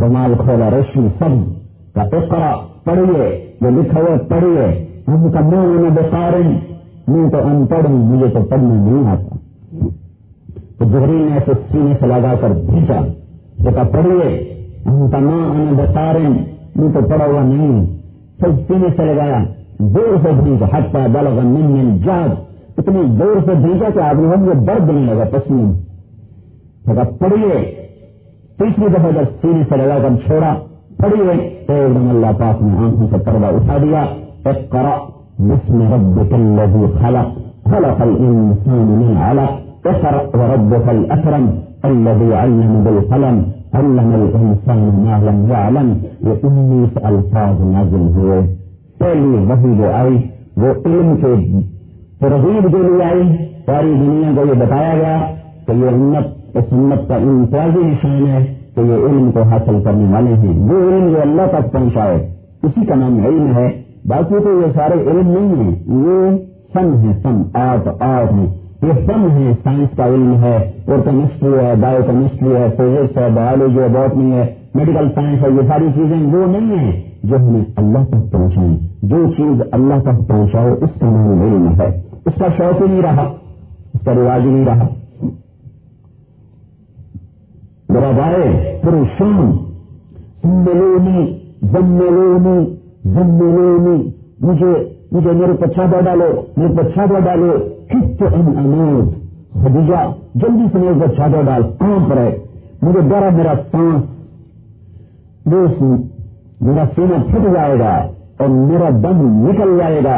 رومال 0.00 0.34
کھولا 0.34 0.70
ریشمی 0.70 1.08
سبز۔ 1.18 1.52
کا 1.94 2.02
ایک 2.02 2.30
کرا 2.30 2.54
پڑھیے، 2.84 3.52
جو 3.60 3.70
لکھا 3.70 4.00
ہوا 4.00 4.16
پڑھیے۔ 4.28 4.86
ہم 5.08 5.32
کا 5.32 5.40
منہ 5.40 5.80
میں 5.80 5.90
بخارن۔ 5.90 6.56
میں 7.08 7.30
تو 7.30 7.38
ان 7.46 7.66
پڑھ 7.66 7.86
ہوں 7.86 8.16
مجھے 8.16 8.28
تو 8.28 8.42
پڑھنا 8.42 8.74
نہیں 8.74 9.06
آتا۔ 9.06 9.36
تو 10.78 10.84
جبریل 10.84 11.22
نے 11.22 11.32
ایسے 11.32 11.52
سینے 11.72 11.94
سے 12.00 12.06
لگا 12.06 12.34
کر 12.40 12.50
بھیجا۔ 12.50 13.00
جو 13.58 13.70
پڑھیے، 13.92 14.54
ہم 14.86 15.10
کا 15.10 15.18
ماں 15.18 15.50
ان 15.50 15.74
بخارن، 15.76 16.32
میں 16.76 16.92
تو 16.92 17.08
پڑا 17.08 17.24
ہوا 17.26 17.42
نہیں۔ 17.42 17.86
پھر 18.38 18.48
سینے 18.66 18.88
سے 18.96 19.04
لگایا۔ 19.04 19.44
زور 19.80 20.16
سے 20.22 20.28
بھیجا 20.42 20.66
ہٹا 20.78 21.06
بلغ 21.12 21.40
من 21.40 21.70
من 21.72 21.98
جاد. 22.04 22.34
اتنی 22.78 23.02
زور 23.18 23.36
سے 23.44 23.54
بھیجا 23.54 23.90
کہ 23.94 23.98
آدمی 23.98 24.34
ہم 24.34 24.44
یہ 24.44 24.64
درد 24.64 24.90
نہیں 24.90 25.14
لگا 25.14 25.24
پسینے 25.32 25.72
تھوڑا 26.84 27.02
پڑیے 27.18 27.64
تیسری 28.58 28.84
دفعہ 28.88 29.10
جب 29.10 29.30
سیری 29.40 29.62
سے 29.68 29.76
لگا 29.76 29.98
کر 30.02 30.26
چھوڑا 30.26 30.54
پڑیے 30.96 31.48
تو 31.66 31.72
ایک 31.72 31.94
دم 31.94 32.08
اللہ 32.08 32.26
پاک 32.38 32.62
نے 32.62 32.76
آنکھوں 32.76 33.06
سے 33.10 33.16
پردہ 33.24 33.46
اٹھا 33.46 33.76
دیا 33.82 34.04
ایک 34.44 34.76
بسم 35.38 35.94
رب 35.94 36.34
الذي 36.34 36.86
خلق. 37.02 37.28
خلق 37.64 38.00
الانسان 38.00 38.86
من 39.00 39.16
علق. 39.16 39.52
اقرأ 39.86 40.20
وربك 40.38 40.88
الاكرم 40.88 41.46
الذي 41.84 42.34
علم 42.34 42.84
بالقلم. 42.84 43.36
علم 43.74 44.14
الانسان 44.14 44.80
ما 45.04 45.30
لم 45.30 45.50
يعلم. 45.50 45.88
واني 46.26 46.86
سألفاظ 46.94 47.62
نازل 47.62 48.04
هو. 48.16 48.63
پہلی 48.98 49.36
وہی 49.48 49.76
جو 49.78 49.90
آئی، 49.92 50.20
وہ 50.56 50.68
علم 50.86 51.16
کے 51.16 51.60
ترغیب 52.18 52.72
کے 52.72 52.78
لیے 52.78 53.04
آئی۔ 53.04 53.36
ساری 53.66 53.92
دنیا 53.94 54.30
کو 54.36 54.46
یہ 54.46 54.60
بتایا 54.60 54.94
گیا 54.94 55.20
کہ 55.66 55.72
یہ 55.72 55.88
امت 55.88 56.56
اس 56.56 56.64
امت 56.72 57.08
کا 57.08 57.14
امتیازی 57.14 57.86
نشان 57.86 58.26
ہے 58.26 58.54
کہ 58.74 58.80
یہ 58.80 58.94
علم 58.94 59.30
کو 59.32 59.42
حاصل 59.42 59.82
کرنے 59.84 60.14
والے 60.14 60.30
ہیں۔ 60.30 60.58
وہ 60.60 60.88
علم 60.88 61.08
جو 61.08 61.20
اللہ 61.20 61.42
تک 61.52 61.72
پہنچائے، 61.72 62.34
اسی 62.62 62.86
کا 62.86 62.94
نام 62.94 63.24
علم 63.26 63.56
ہے۔ 63.56 63.82
باقی 64.04 64.34
تو 64.44 64.62
یہ 64.66 64.72
سارے 64.72 65.00
علم 65.00 65.28
نہیں 65.28 65.64
ہیں۔ 65.64 65.74
یہ 65.86 66.36
فن 66.72 66.94
ہے، 66.94 67.12
فن، 67.22 67.42
آرٹ 67.54 68.02
آرٹ 68.02 68.32
ہے۔ 68.32 68.44
یہ 68.82 68.92
فن 68.92 69.30
ہے، 69.30 69.52
سائنس 69.64 69.96
کا 69.96 70.06
علم 70.06 70.34
ہے۔ 70.42 70.70
اور 70.86 70.98
کیمسٹری 70.98 71.66
ہے 71.66 71.74
بایو 71.80 72.02
کیمسٹری 72.06 72.48
ہے، 72.48 72.66
فزکس 72.76 73.18
ہے، 73.18 73.28
بایولوجی 73.34 73.78
ہے، 73.78 73.88
باٹنی 73.88 74.32
ہے، 74.32 74.46
میڈیکل 74.74 75.08
سائنس 75.14 75.42
ہے، 75.42 75.48
یہ 75.50 75.68
ساری 75.68 75.86
چیزیں 75.94 76.32
وہ 76.32 76.46
نہیں 76.46 76.78
ہیں۔ 76.78 77.02
جو 77.24 77.36
ہمیں 77.36 77.64
اللہ 77.76 77.98
تک 78.08 78.32
پہنچائیں 78.32 78.78
جو 79.02 79.16
چیز 79.36 79.62
اللہ 79.72 79.94
تک 80.02 80.28
پہنچاؤ 80.28 80.74
اس 80.80 81.00
کا 81.00 81.10
نام 81.10 81.42
علم 81.42 81.80
ہے۔ 81.80 82.02
اس 82.26 82.32
کا 82.38 82.46
شوق 82.56 82.82
ہی 82.82 82.86
نہیں 82.86 83.02
رہا، 83.02 83.22
اس 83.94 84.00
کا 84.04 84.14
رواج 84.14 84.40
ہی 84.40 84.50
نہیں 84.50 84.64
رہا۔ 84.64 84.86
میرا 87.88 88.10
بھائی 88.10 88.78
پھر 88.82 89.02
شام 89.18 89.50
زملونی 90.44 91.38
زملونی 91.62 92.74
زملونی 93.04 94.10
مجھے 94.40 94.72
مجھے 95.12 95.32
میرے 95.32 95.52
پچھا 95.52 96.00
ڈالو، 96.00 96.30
میرے 96.56 96.72
پچھا 96.76 97.04
ڈالو۔ 97.24 97.52
کت 97.88 98.22
ان 98.22 98.58
امود 98.58 99.12
خدیجہ، 99.52 100.02
جلدی 100.34 100.64
سے 100.72 100.78
میرے 100.78 101.06
پچھا 101.06 101.26
ڈال 101.26 101.62
کہاں 101.78 102.10
پر 102.10 102.16
ہے 102.16 102.38
مجھے 102.82 103.00
ڈرا 103.00 103.28
میرا 103.36 103.52
سانس۔ 103.72 104.02
میرا 106.64 106.84
سینا 106.94 107.16
پھٹ 107.30 107.52
جائے 107.54 107.78
گا 107.78 107.94
اور 108.38 108.48
میرا 108.48 108.88
دم 109.02 109.18
نکل 109.46 109.76
جائے 109.78 110.00
گا 110.04 110.16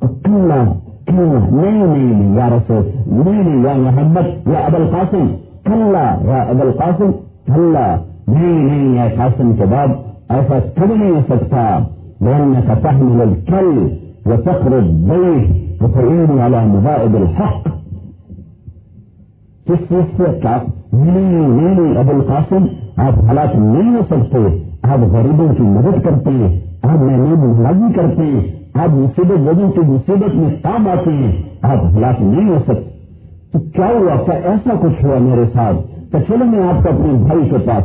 کیوں 0.00 0.64
کیوں 1.06 1.26
نہیں 1.50 1.82
نہیں 1.86 2.36
یا 2.36 2.48
رسول 2.50 2.82
نہیں 3.06 3.42
نہیں 3.42 3.64
یا 3.64 3.74
محمد 3.82 4.26
یا 4.52 4.66
أبا 4.66 4.78
القاسم. 4.78 5.26
کل 5.64 5.94
یا 6.28 6.40
أبا 6.50 6.64
القاسم. 6.64 7.10
کل 7.46 7.76
نہیں 8.28 8.62
نہیں 8.64 8.94
یا 8.96 9.06
قاسم 9.16 9.52
کے 9.58 9.64
بعد 9.70 9.88
ایسا 10.36 10.58
کبھی 10.76 10.94
نہیں 10.94 11.10
ہو 11.10 11.20
سکتا 11.28 11.78
لأنك 12.20 12.68
تحمل 12.82 13.20
الكل 13.20 13.76
لل 14.26 14.42
کل 14.44 15.44
وتعين 15.80 16.38
على 16.38 16.60
مبائد 16.66 17.14
الحق. 17.14 17.68
کس 19.66 19.88
چیز 19.88 20.16
سے 20.16 20.24
کیا 20.42 20.56
نہیں 20.92 21.48
نہیں 21.48 21.96
أبو 22.00 22.12
القاسم. 22.14 22.66
آپ 23.06 23.24
حالات 23.28 23.54
نہیں 23.56 23.96
ہو 23.96 24.48
آپ 24.90 24.98
غریبوں 24.98 25.54
کی 25.54 25.62
مدد 25.62 26.04
کرتے 26.04 26.30
ہیں 26.30 26.60
آپ 26.82 26.96
محمود 26.96 27.60
لازی 27.60 27.92
کرتے 27.92 28.22
ہیں 28.22 28.40
آپ 28.74 28.88
مصیبت 28.88 29.38
لوگوں 29.38 29.70
کی 29.72 29.80
مصیبت 29.80 30.34
میں 30.34 30.50
کام 30.62 30.88
آتے 30.88 31.10
ہیں 31.10 31.42
آپ 31.62 31.96
ہلاک 31.96 32.22
نہیں 32.22 32.48
ہو 32.48 32.58
سکتے۔ 32.58 32.96
تو 33.52 33.58
کیا 33.58 33.86
ہوا؟ 33.86 34.22
کیا 34.24 34.34
ایسا 34.34 34.74
کچھ 34.80 35.04
ہوا 35.04 35.18
میرے 35.18 35.44
ساتھ؟ 35.52 35.76
تو 36.12 36.18
چلو 36.28 36.44
میں 36.44 36.68
آپ 36.68 36.82
کو 36.82 36.94
اپنے 36.94 37.12
بھائی 37.12 37.48
کے 37.48 37.56
پاس 37.58 37.84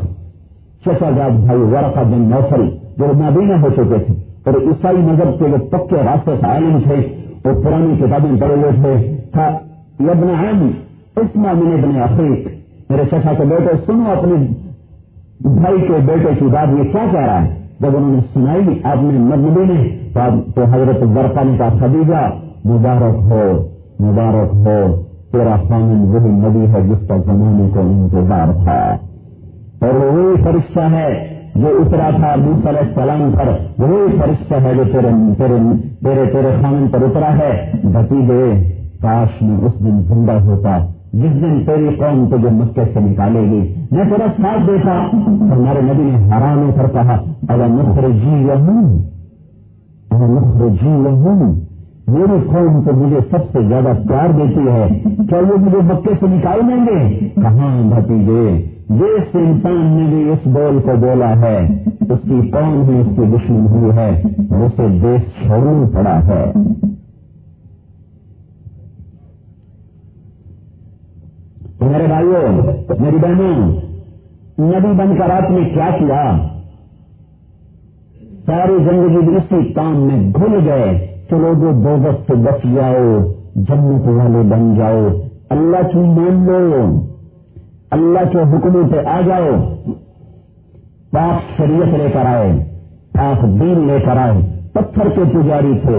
چچا 0.85 1.09
جاج 1.11 1.31
بھائی 1.31 1.59
ورقا 1.59 2.01
بن 2.01 2.21
نوفل، 2.21 2.69
جو 2.97 3.05
نابینا 3.19 3.61
ہو 3.61 3.69
چکے 3.69 3.99
تھے، 3.99 4.13
اور 4.45 4.53
عیسائی 4.53 4.97
مذہب 4.97 5.39
کے 5.39 5.45
وہ 5.45 5.57
پکے 5.57 5.95
راستے 5.95 6.31
سے 6.41 6.45
عالم 6.45 6.79
تھے 6.79 6.95
وہ 7.45 7.61
پرانی 7.63 7.93
کتابیں 7.97 8.41
پڑھے 8.41 8.55
ہوئے 8.55 8.71
تھے، 8.71 9.15
تھا 9.31 9.45
ابن 9.99 10.29
عام 10.29 10.71
اس 11.15 11.35
معاملے 11.35 11.73
ابن 11.73 12.01
عقیق۔ 12.01 12.47
میرے 12.89 13.03
چچا 13.11 13.33
کے 13.37 13.43
بیٹے، 13.43 13.73
سنو 13.85 14.11
اپنے 14.11 14.35
بھائی 15.43 15.81
کے 15.81 15.93
بیٹے 16.05 16.35
کی 16.39 16.45
بات 16.45 16.67
یہ 16.77 16.91
کیا 16.91 17.05
کہہ 17.11 17.19
رہا 17.19 17.45
ہے؟ 17.45 17.49
جب 17.79 17.97
انہوں 17.97 18.11
نے 18.11 18.19
سنائی 18.33 18.79
آپ 18.83 18.97
نے 19.03 19.19
مدنبی 19.19 19.73
نے 19.73 19.97
تو 20.55 20.63
حضرت 20.63 21.03
برقانی 21.03 21.57
کا 21.57 21.69
خدیجہ 21.79 22.29
مبارک 22.67 23.31
ہو 23.31 23.67
مبارک 23.99 24.53
ہو، 24.53 25.01
تیرا 25.31 25.55
خامن 25.69 26.15
وہی 26.15 26.29
نبی 26.29 26.73
ہے 26.73 26.81
جس 26.81 27.07
کا 27.07 27.17
زمانے 27.17 27.69
کو 27.73 27.79
انتظار 27.79 28.63
تھا۔ 28.63 28.97
اور 29.87 29.93
وہی 29.93 30.43
فرشتہ 30.43 30.79
ہے 30.79 31.39
جو 31.55 31.67
اترا 31.67 32.09
تھا 32.15 32.35
موس 32.37 32.67
علیہ 32.67 32.79
السلام 32.79 33.31
پر۔ 33.31 33.49
وہی 33.83 34.17
فرشتہ 34.17 34.53
ہے 34.53 34.73
جو 34.75 34.83
تیرے 34.83 35.33
تیرے 35.37 35.55
تیرے 36.03 36.25
تیرے 36.31 36.49
خامن 36.61 36.87
پر 36.87 37.01
اترا 37.01 37.37
ہے۔ 37.37 37.71
بتیجے 37.83 38.73
کاش 39.01 39.41
میں 39.41 39.57
اس 39.57 39.79
دن 39.79 40.01
زندہ 40.01 40.31
ہوتا۔ 40.31 40.77
جس 41.13 41.33
دن 41.41 41.57
تیری 41.65 41.95
قوم 41.95 42.25
تجھے 42.29 42.49
مکے 42.49 42.83
سے 42.93 42.99
نکالے 42.99 43.39
گی، 43.41 43.61
میں 43.91 44.03
تیرا 44.09 44.27
ساتھ 44.37 44.67
دیکھا 44.67 44.93
ہمارے 45.13 45.81
نبی 45.81 46.03
نے 46.03 46.17
حرام 46.27 46.69
کر 46.75 46.87
کہا، 46.93 47.17
اگر 47.47 47.67
نخر 47.67 48.07
جی 48.11 48.45
رہوں 48.47 48.83
اگر 50.11 50.27
نخر 50.27 50.67
جی 50.81 50.93
رہوں 51.05 51.51
میری 52.07 52.39
قوم 52.47 52.81
تو 52.85 52.93
مجھے 52.93 53.19
سب 53.31 53.51
سے 53.51 53.67
زیادہ 53.67 53.91
پیار 54.07 54.29
دیتی 54.37 54.67
ہے، 54.67 54.87
کیا 55.29 55.39
وہ 55.49 55.57
مجھے 55.57 55.81
مکے 55.83 56.13
سے 56.19 56.27
نکال 56.27 56.59
دیں 56.67 56.85
گے؟ 56.85 57.29
کہاں 57.35 57.69
بھتیجے، 57.89 58.43
جس 58.89 59.35
انسان 59.35 59.85
نے 59.87 60.07
بھی 60.09 60.29
اس 60.29 60.47
بول 60.47 60.79
کو 60.85 60.95
بولا 61.01 61.29
ہے، 61.41 61.57
اس 62.09 62.19
کی 62.23 62.39
قوم 62.51 62.81
بھی 62.85 62.99
اس 62.99 63.15
کی 63.15 63.25
دشمن 63.35 63.67
ہوئی 63.71 63.97
ہے 63.97 64.09
اسے 64.65 64.87
دیش 65.01 65.21
چھوڑنا 65.41 65.87
پڑا 65.93 66.19
ہے۔ 66.27 66.43
میرے 71.81 72.07
بھائیوں، 72.07 72.41
میری 72.99 73.17
بہنوں 73.17 73.55
نبی 74.59 74.91
بن 74.97 75.15
کر 75.17 75.29
آپ 75.29 75.49
نے 75.51 75.63
کیا 75.69 75.89
کیا؟ 75.99 76.21
ساری 78.45 78.75
زندگی 78.83 79.35
اسی 79.35 79.61
کام 79.73 79.95
میں 79.97 80.19
بھول 80.33 80.59
گئے 80.65 80.91
چلو 81.29 81.53
جو 81.61 81.71
دو 81.83 82.11
سے 82.27 82.35
بچ 82.43 82.65
جاؤ، 82.75 83.07
جنت 83.69 84.07
والے 84.07 84.41
بن 84.49 84.73
جاؤ، 84.77 85.07
اللہ 85.49 85.87
کی 85.91 85.99
مان 86.17 86.45
لو، 86.45 86.83
اللہ 87.97 88.31
کے 88.31 88.43
حکموں 88.51 88.83
پہ 88.91 89.05
آ 89.07 89.19
جاؤ، 89.25 89.49
پاک 91.11 91.57
شریعت 91.57 91.97
لے 91.97 92.07
کر 92.13 92.25
آئے، 92.25 92.51
پاک 93.13 93.41
دین 93.59 93.87
لے 93.87 93.99
کر 94.05 94.17
آئے، 94.17 94.41
پتھر 94.73 95.09
کے 95.15 95.23
پجاری 95.33 95.77
تھے، 95.81 95.97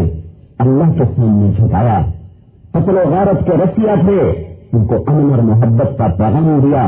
اللہ 0.58 0.92
کے 0.98 1.04
سامنے 1.16 1.52
جھکایا 1.52 2.00
قتل 2.72 2.96
و 2.96 3.08
غارت 3.10 3.44
کے 3.46 3.56
رسیا 3.64 3.94
تھے 4.00 4.20
ان 4.72 4.84
کو 4.84 4.94
امن 5.06 5.30
اور 5.34 5.42
محبت 5.42 5.98
کا 5.98 6.06
پیغام 6.18 6.60
دیا، 6.62 6.82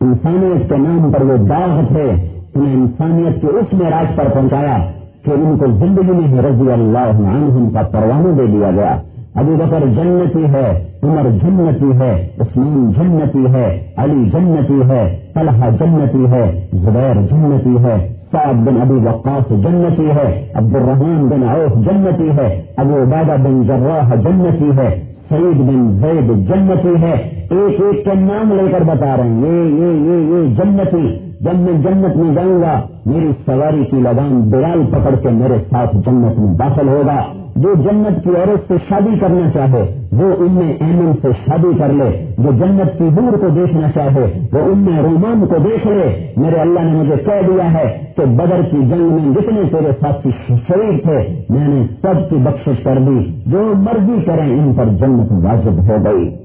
انسانیت 0.00 0.68
کے 0.68 0.76
نام 0.76 1.12
پر 1.12 1.22
وہ 1.22 1.36
داغ 1.36 1.80
تھے، 1.88 2.10
انہیں 2.54 2.74
انسانیت 2.74 3.40
کے 3.40 3.46
اس 3.46 3.72
میں 3.72 3.90
راج 3.90 4.16
پر 4.16 4.28
پہنچایا 4.34 4.76
کہ 5.24 5.30
ان 5.30 5.58
کو 5.58 5.66
زندگی 5.66 6.12
میں 6.12 6.42
رضی 6.42 6.70
اللہ 6.72 7.28
عنہم 7.34 7.70
کا 7.70 7.82
پروانہ 7.82 8.32
دے 8.36 8.46
دیا 8.46 8.70
گیا۔ 8.76 8.96
ابو 9.34 9.56
بکر 9.56 9.86
جنتی 9.86 10.44
ہے، 10.44 10.84
عمر 11.02 11.30
جنتی 11.30 11.90
ہے، 11.98 12.28
عثمان 12.40 12.90
جنتی 12.90 13.44
ہے، 13.54 13.92
علی 13.96 14.30
جنتی 14.30 14.80
ہے، 14.90 15.16
طلحہ 15.34 15.70
جنتی 15.70 16.24
ہے، 16.32 16.68
زبیر 16.72 17.20
جنتی 17.30 17.76
ہے، 17.84 17.96
سعد 18.32 18.54
بن 18.54 18.80
ابی 18.80 19.06
وقاص 19.06 19.50
جنتی 19.50 20.08
ہے 20.10 20.48
عبد 20.54 20.74
الرحمان 20.74 21.28
بن 21.28 21.42
عوف 21.48 21.74
جنتی 21.86 22.30
ہے، 22.38 22.62
ابو 22.76 23.02
عبادہ 23.02 23.36
بن 23.42 23.62
جراح 23.62 24.14
جنتی 24.14 24.70
ہے 24.78 25.05
سعید 25.28 25.56
بن 25.56 26.00
زید 26.00 26.48
جنتی 26.48 27.02
ہے۔ 27.02 27.12
ایک 27.50 27.80
ایک 27.80 28.04
کے 28.04 28.14
نام 28.14 28.52
لے 28.52 28.72
کر 28.72 28.84
بتا 28.84 29.16
رہے 29.16 29.28
ہیں۔ 29.28 29.40
یہ 29.40 29.64
یہ 29.64 29.92
یہ 29.92 30.34
یہ 30.34 30.54
جنتی، 30.54 31.30
جب 31.40 31.54
میں 31.54 31.72
جنت 31.72 32.16
میں 32.16 32.34
جاؤں 32.34 32.62
گا، 32.62 32.80
میری 33.06 33.30
سواری 33.46 33.84
کی 33.84 33.96
لگام 33.96 34.50
بلال 34.50 34.82
پکڑ 34.90 35.16
کے 35.16 35.28
میرے 35.28 35.54
ساتھ 35.70 35.96
جنت 35.96 36.38
میں 36.38 36.54
داخل 36.54 36.88
ہوگا۔ 36.88 37.45
جو 37.56 37.74
جنت 37.74 38.24
کی 38.24 38.30
عورت 38.30 38.68
سے 38.68 38.74
شادی 38.88 39.18
کرنا 39.18 39.50
چاہے، 39.50 40.08
وہ 40.12 40.34
ان 40.38 40.52
میں 40.52 40.72
ایمن 40.72 41.12
سے 41.22 41.28
شادی 41.46 41.78
کر 41.78 41.92
لے، 41.92 42.34
جو 42.38 42.50
جنت 42.52 42.98
کی 42.98 43.04
دور 43.16 43.38
کو 43.38 43.48
دیکھنا 43.48 43.90
چاہے، 43.94 44.46
وہ 44.52 44.58
ان 44.58 44.78
میں 44.78 45.02
رومان 45.02 45.46
کو 45.46 45.58
دیکھ 45.58 45.86
لے۔ 45.86 46.32
میرے 46.36 46.56
اللہ 46.56 46.80
نے 46.80 46.92
مجھے 46.92 47.16
کہہ 47.16 47.48
دیا 47.48 47.72
ہے 47.72 47.98
کہ 48.16 48.24
بدر 48.24 48.62
کی 48.70 48.76
جنگ 48.76 49.02
میں 49.02 49.34
جتنے 49.34 49.60
تیرے 49.70 49.92
ساتھی 50.00 50.30
شریک 50.48 51.02
تھے، 51.02 51.44
میں 51.50 51.68
نے 51.68 51.86
سب 52.02 52.30
کی 52.30 52.36
بخشش 52.36 52.82
کر 52.82 52.98
دی۔ 52.98 53.42
جو 53.46 53.72
مرضی 53.76 54.24
کریں، 54.26 54.60
ان 54.60 54.74
پر 54.74 54.84
جنت 54.84 55.32
واجب 55.44 55.90
ہو 55.90 55.96
گئی۔ 56.04 56.36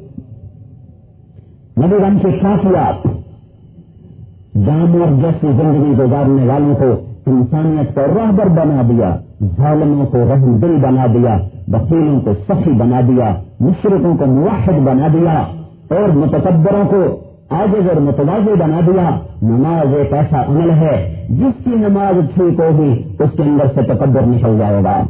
نبی 1.77 1.95
رنگ 2.07 2.17
سے 2.21 2.31
کیا 2.31 2.55
کیا 2.61 2.91
جام 4.65 5.01
اور 5.01 5.21
جیسی 5.21 5.47
زندگی 5.47 6.03
گزارنے 6.03 6.47
والوں 6.47 6.75
کو 6.75 6.85
انسانیت 7.25 7.95
کو 7.95 8.01
رہبر 8.01 8.47
بنا 8.47 8.81
دیا۔ 8.89 9.17
ظالموں 9.57 10.05
کو 10.05 10.17
رحم 10.17 10.57
دل 10.57 10.75
بنا 10.81 11.05
دیا 11.13 11.37
وکیلوں 11.73 12.19
کو 12.19 12.33
سخی 12.47 12.71
بنا 12.71 13.01
دیا 13.07 13.29
مشرقوں 13.59 14.15
کو 14.17 14.25
موحد 14.25 14.79
بنا 14.79 15.07
دیا، 15.13 15.33
اور 15.89 16.09
متکبروں 16.15 16.83
کو 16.89 17.01
آگے 17.49 17.87
اور 17.87 17.99
متوازی 18.01 18.53
بنا 18.59 18.79
دیا۔ 18.87 19.09
نماز 19.41 19.95
ایک 19.95 20.13
ایسا 20.13 20.41
عمل 20.41 20.69
ہے، 20.71 21.25
جس 21.29 21.63
کی 21.63 21.69
نماز 21.69 22.33
ٹھیک 22.33 22.59
ہوگی، 22.59 22.91
اس 23.19 23.29
کے 23.37 23.43
اندر 23.43 23.65
سے 23.75 23.81
تکبر 23.83 24.21
نکل 24.21 24.57
جائے 24.59 24.83
گا۔ 24.83 25.01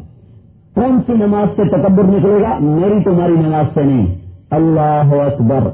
کون 0.75 0.99
سی 1.05 1.13
نماز 1.13 1.55
سے 1.55 1.63
تکبر 1.67 2.03
نکلے 2.03 2.41
گا؟ 2.41 2.57
میری 2.59 3.03
تمہاری 3.03 3.33
نماز 3.33 3.73
سے 3.73 3.83
نہیں۔ 3.83 4.05
اللہ 4.51 5.13
اکبر 5.25 5.69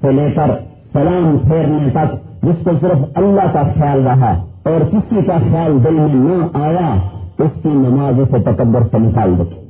سے 0.00 0.12
لے 0.12 0.30
کر 0.34 0.50
سلام 0.92 1.38
پھیرنے 1.38 1.90
تک، 1.90 2.14
جس 2.42 2.64
کو 2.64 2.70
صرف 2.80 3.04
اللہ 3.14 3.52
کا 3.52 3.62
خیال 3.74 4.06
رہا 4.06 4.32
اور 4.62 4.80
کسی 4.90 5.22
کا 5.26 5.38
خیال 5.50 5.84
دل 5.84 5.92
میں 5.92 6.14
نہ 6.14 6.58
آیا 6.62 6.94
اس 7.38 7.50
کی 7.62 7.68
نماز 7.68 8.20
اسے 8.20 8.42
تکبر 8.42 8.80
سے 8.90 8.98
نکال 8.98 9.34
دے 9.38 9.42
گی۔ 9.42 9.66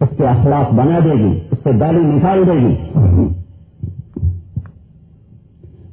اس 0.00 0.08
کے 0.16 0.26
اخلاق 0.26 0.74
بنا 0.74 0.98
دے 1.04 1.12
گی، 1.12 1.38
اس 1.50 1.58
سے 1.62 1.70
گالی 1.80 2.00
نکال 2.00 2.42
دے 2.46 2.52
گی۔ 2.52 2.74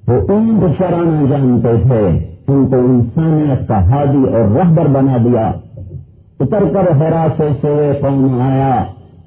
وہ 0.08 0.34
ان 0.34 0.60
کو 0.60 0.68
چرانا 0.78 1.26
جانتے 1.30 1.74
تھے، 1.82 2.08
ان 2.48 2.68
کو 2.68 2.76
انسانیت 2.76 3.68
کا 3.68 3.84
ہادی 3.86 4.24
اور 4.34 4.58
رہبر 4.58 4.88
بنا 4.88 5.18
دیا۔ 5.18 5.52
اتر 6.40 6.64
کر 6.74 6.92
ہرا 6.92 7.28
سے 7.38 7.50
سوئے 7.62 8.00
قوم 8.02 8.42
آیا، 8.42 8.74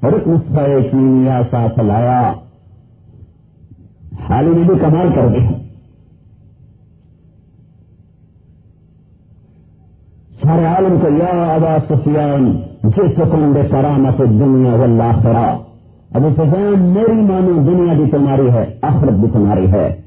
اور 0.01 0.13
ایک 0.13 0.91
چینیا 0.91 1.41
ساتھ 1.51 1.79
لایا۔ 1.79 2.33
حال 4.29 4.45
میں 4.45 4.65
بھی 4.65 4.75
کمال 4.81 5.09
کر 5.15 5.29
دیا 5.29 5.51
سارے 10.43 10.65
عالم 10.65 11.01
کو 11.01 11.09
یا 11.09 11.55
ابا 11.55 11.77
سفیان، 11.89 12.61
جس 12.83 13.19
حکم 13.19 13.53
بے 13.53 13.69
کرامت 13.71 14.19
دنیا 14.19 14.75
والآخرہ۔ 14.75 15.59
ابو 16.13 16.29
سفیان، 16.33 16.79
میری 16.79 17.13
مانو 17.13 17.63
دنیا 17.67 17.93
بھی 17.93 18.11
تمہاری 18.11 18.51
ہے، 18.51 18.79
آخرت 18.83 19.13
بھی 19.13 19.29
تمہاری 19.33 19.73
ہے۔ 19.73 20.01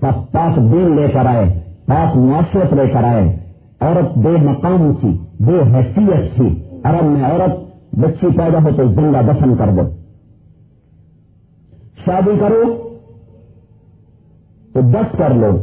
سب 0.00 0.32
پاک 0.32 0.56
دین 0.56 0.96
لے 0.96 1.08
کر 1.08 1.26
آئے، 1.26 1.60
پاک 1.86 2.16
معاشرت 2.16 2.74
لے 2.74 2.88
کر 2.88 3.04
آئے۔ 3.04 3.36
عورت 3.80 4.18
بے 4.18 4.30
مقام 4.30 4.92
تھی، 5.00 5.18
بے 5.40 5.74
حیثیت 5.74 6.36
تھی۔ 6.36 6.62
عرب 6.84 7.04
میں 7.04 7.24
عورت 7.24 7.54
بچی 7.96 8.26
پیدا 8.36 8.58
ہو 8.62 8.68
تو 8.76 8.88
زندہ 8.88 9.32
دفن 9.32 9.56
کر 9.56 9.70
دو۔ 9.70 9.88
شادی 12.06 12.30
کرو 12.40 12.88
تو 14.72 14.80
دس 14.80 15.18
کر 15.18 15.34
لو، 15.34 15.56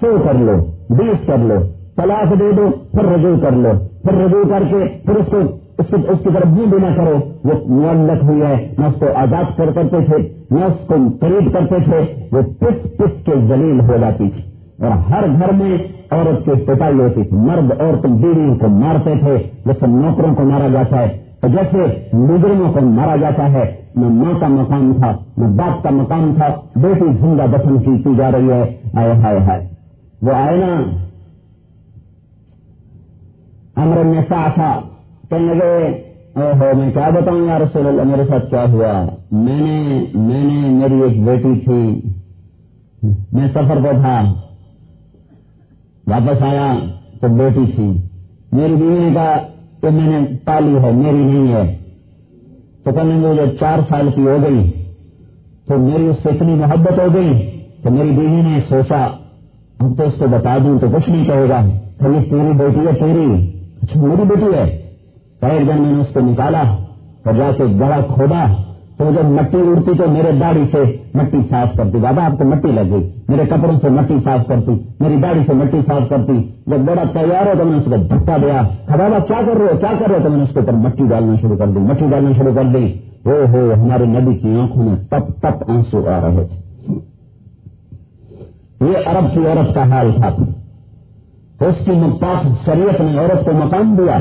سو 0.00 0.16
کر 0.24 0.34
لو، 0.34 0.64
بیس 0.90 1.26
کر 1.26 1.38
لو۔ 1.38 1.73
طلاق 1.96 2.40
دے 2.40 2.52
دو، 2.56 2.66
پھر 2.92 3.04
رجوع 3.04 3.36
کر 3.42 3.52
لو۔ 3.52 3.70
پھر 4.02 4.12
رجوع 4.12 4.44
کر 4.44 4.62
کے 4.70 4.98
پھر 5.06 5.16
اس 5.16 5.26
کو، 5.26 5.36
اس 5.78 5.86
کی 5.88 5.96
اس 6.08 6.18
کی 6.22 6.28
طرف 6.34 6.46
بھی 6.46 6.66
بھی 6.66 6.78
نہ 6.78 6.96
کرو۔ 6.96 7.16
وہ 7.44 7.68
معلت 7.68 8.22
ہوئی 8.22 8.42
ہے، 8.42 8.74
نہ 8.78 8.84
اس 8.84 8.94
کو 9.00 9.06
آزاد 9.14 9.56
کر 9.56 9.70
کرتے 9.70 10.04
تھے، 10.04 10.32
نہ 10.50 10.64
اس 10.64 10.86
کو 10.86 10.94
قریب 11.20 11.52
کرتے 11.52 11.74
تھے۔ 11.84 12.26
وہ 12.32 12.40
پس 12.58 12.96
پس 12.96 13.24
کے 13.24 13.32
زلیل 13.48 13.80
ہو 13.80 13.96
جاتی 14.00 14.30
تھی۔ 14.30 14.42
اور 14.84 14.90
ہر 14.90 15.24
گھر 15.40 15.52
میں 15.52 15.78
عورت 16.10 16.44
کی 16.44 16.50
پٹائی 16.50 16.94
ہوتی 16.94 17.24
تھی۔ 17.24 17.36
مرد 17.36 17.80
عورت 17.80 18.06
بیویوں 18.06 18.56
کو 18.56 18.68
مارتے 18.68 19.14
تھے۔ 19.20 19.36
جیسے 19.66 19.86
نوکروں 19.86 20.34
کو 20.34 20.42
مارا 20.42 20.68
جاتا 20.68 20.98
ہے، 20.98 21.08
اور 21.40 21.50
جیسے 21.50 21.78
مجرموں 22.12 22.72
کو 22.72 22.80
مارا 22.80 23.16
جاتا 23.16 23.52
ہے۔ 23.52 23.74
نہ 23.96 24.06
ماں 24.06 24.40
کا 24.40 24.48
مقام 24.48 24.92
تھا، 24.94 25.16
نہ 25.38 25.44
باپ 25.44 25.82
کا 25.82 25.90
مقام 25.90 26.34
تھا۔ 26.36 26.48
بیٹی 26.76 27.04
زندہ 27.20 27.42
دفن 27.52 27.78
کی 27.78 28.14
جا 28.16 28.30
رہی 28.32 28.50
ہے۔ 28.50 28.76
آئے 28.94 29.12
ہائے 29.12 29.38
ہائے 29.38 29.68
وہ 30.22 30.32
آئے 30.32 30.56
نا۔ 30.56 31.03
امر 33.76 34.04
نسا 34.04 34.48
تھا 34.54 34.80
کہنے 35.30 35.54
لگے 35.54 36.00
ہو 36.36 36.78
میں 36.78 36.92
کیا 36.92 37.10
بتاؤں 37.10 37.46
یا 37.46 37.58
رسول 37.58 37.86
اللہ، 37.86 38.02
میرے 38.02 38.22
ساتھ 38.28 38.50
کیا 38.50 38.64
ہوا؟ 38.72 39.06
میں 39.32 39.60
نے 39.60 40.04
میں 40.14 40.44
نے، 40.44 40.68
میری 40.68 41.02
ایک 41.02 41.24
بیٹی 41.24 41.60
تھی۔ 41.60 42.00
میں 43.32 43.48
سفر 43.50 43.76
پہ 43.84 43.92
تھا۔ 43.92 44.32
واپس 46.06 46.42
آیا 46.42 46.74
تو 47.20 47.28
بیٹی 47.28 47.72
تھی۔ 47.76 48.02
میری 48.52 48.74
بیوی 48.74 48.98
نے 48.98 49.14
کہا 49.14 49.36
کہ 49.80 49.90
میں 49.90 50.20
نے 50.20 50.36
پالی 50.44 50.76
ہے، 50.82 50.92
میری 50.92 51.24
نہیں 51.24 51.54
ہے۔ 51.54 51.76
تو 52.84 52.92
کہنے 52.92 53.14
لگے 53.14 53.46
جب 53.46 53.52
چار 53.60 53.78
سال 53.88 54.08
کی 54.14 54.22
ہو 54.22 54.36
گئی، 54.42 54.72
تو 55.66 55.78
میری 55.78 56.06
اس 56.06 56.16
سے 56.22 56.28
اتنی 56.28 56.54
محبت 56.54 56.98
ہو 56.98 57.14
گئی 57.14 57.60
تو 57.82 57.90
میری 57.90 58.10
بیوی 58.10 58.42
نے 58.42 58.60
سوچا 58.68 59.08
اب 59.78 59.96
تو 59.96 60.02
اس 60.02 60.12
کو 60.18 60.26
بتا 60.28 60.58
دوں 60.58 60.78
تو 60.78 60.86
کچھ 60.96 61.10
نہیں 61.10 61.24
کہے 61.24 61.48
گا۔ 61.48 61.60
تیری 61.98 62.52
بیٹی 62.52 62.80
ہے 62.80 62.92
تیری۔ 62.92 63.53
میری 63.94 64.22
بیٹی 64.22 64.54
ہے۔ 64.54 64.84
ایک 65.42 65.68
دن 65.68 65.82
میں 65.82 65.92
نے 65.92 66.00
اس 66.00 66.06
کو 66.14 66.20
نکالا 66.20 66.62
اور 67.24 67.32
جا 67.32 67.50
کے 67.56 67.64
گڑا 67.80 68.00
کھودا 68.14 68.54
تو 68.98 69.10
جب 69.16 69.24
مٹی 69.24 69.56
اڑتی 69.56 69.90
تو 69.98 70.08
میرے 70.08 70.32
داڑھی 70.40 70.64
سے 70.72 70.96
مٹی 71.14 71.36
صاف 71.50 71.76
کرتی۔ 71.76 71.98
بابا 71.98 72.26
آپ 72.26 72.38
کو 72.38 72.44
مٹی 72.44 72.68
لگ 72.68 72.80
گئی۔ 72.90 73.10
میرے 73.28 73.42
کپڑوں 73.46 73.80
سے 73.80 73.88
مٹی 73.88 74.14
صاف 74.24 74.46
کرتی۔ 74.46 74.72
میری 75.00 75.16
داڑھی 75.16 75.40
سے 75.46 75.52
مٹی 75.52 75.78
صاف 75.86 76.08
کرتی۔ 76.08 76.32
جب 76.66 76.78
بڑا 76.78 77.02
تیار 77.12 77.46
ہو 77.46 77.52
تو 77.58 77.64
میں 77.64 77.72
نے 77.72 77.78
اس 77.78 77.84
کو 77.84 78.16
دھکا 78.16 78.36
دیا۔ 78.36 78.62
بابا 78.62 79.18
کیا 79.18 79.40
کر 79.46 79.56
رہے 79.56 79.72
ہو؟ 79.72 79.78
کیا 79.80 79.92
کر 79.98 80.08
رہے 80.08 80.18
ہو؟ 80.18 80.22
تو 80.22 80.30
میں 80.30 80.38
نے 80.38 80.42
اس 80.42 80.52
کے 80.52 80.60
اوپر 80.60 80.72
مٹی 80.72 81.04
ڈالنا 81.08 81.34
شروع 81.40 81.56
کر 81.56 81.66
دی۔ 81.66 81.78
مٹی 81.78 82.06
ڈالنا 82.10 82.30
شروع 82.32 82.54
کر 82.54 82.64
دی۔ 82.64 82.92
او 83.24 83.32
ہو، 83.52 83.74
ہمارے 83.74 84.04
نبی 84.04 84.34
کی 84.34 84.58
آنکھوں 84.60 84.84
میں 84.84 84.96
تپ 84.96 85.40
تپ 85.42 85.70
آنسو 85.70 86.08
آ 86.08 86.28
رہے 86.28 86.44
تھے۔ 86.44 86.94
یہ 88.80 88.96
عرب 89.06 89.34
کی 89.34 89.46
عورت 89.46 89.74
کا 89.74 89.90
حال 89.90 90.10
تھا۔ 90.16 90.44
اس 91.66 91.84
کی 91.84 91.90
مقاف 91.90 92.66
شریعت 92.66 93.00
نے 93.00 93.18
عورت 93.18 93.44
کو 93.44 93.52
مقام 93.52 93.94
دیا۔ 93.98 94.18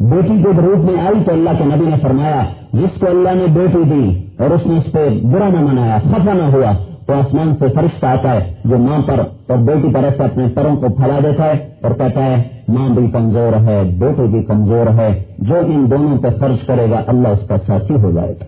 بیٹی 0.00 0.42
کے 0.42 0.60
روپ 0.62 0.90
میں 0.90 1.00
آئی 1.00 1.24
تو 1.24 1.32
اللہ 1.32 1.50
کے 1.58 1.64
نبی 1.64 1.84
نے 1.84 1.96
فرمایا، 2.02 2.42
جس 2.72 3.00
کو 3.00 3.06
اللہ 3.06 3.34
نے 3.34 3.46
بیٹی 3.54 3.82
دی 3.90 4.24
اور 4.38 4.50
اس 4.50 4.66
نے 4.66 4.78
اس 4.78 4.92
پہ 4.92 5.08
برا 5.22 5.48
نہ 5.48 5.60
منایا، 5.60 5.98
خفا 6.04 6.32
نہ 6.32 6.42
ہوا، 6.42 6.72
تو 7.06 7.12
آسمان 7.12 7.54
سے 7.58 7.64
فرشتہ 7.74 8.06
آتا 8.06 8.32
ہے، 8.32 8.54
جو 8.64 8.78
ماں 8.78 8.98
پر 9.06 9.20
اور 9.46 9.58
بیٹی 9.58 9.92
پر 9.94 10.04
ایسے 10.04 10.22
اپنے 10.22 10.46
پروں 10.54 10.76
کو 10.76 10.86
پھیلا 10.88 11.18
دیتا 11.22 11.44
ہے 11.44 11.68
اور 11.82 11.90
کہتا 11.90 12.24
ہے، 12.24 12.42
ماں 12.68 12.88
بھی 12.88 13.10
کمزور 13.10 13.52
ہے 13.52 13.82
بیٹے 13.98 14.22
بھی 14.22 14.42
کمزور 14.42 14.86
ہے، 14.86 15.22
جو 15.38 15.54
ان 15.66 15.90
دونوں 15.90 16.18
پہ 16.18 16.28
خرچ 16.40 16.66
کرے 16.66 16.90
گا، 16.90 17.02
اللہ 17.06 17.28
اس 17.28 17.48
کا 17.48 17.56
ساتھی 17.66 17.94
ہو 17.94 18.10
جائے 18.10 18.34
گا۔ 18.40 18.44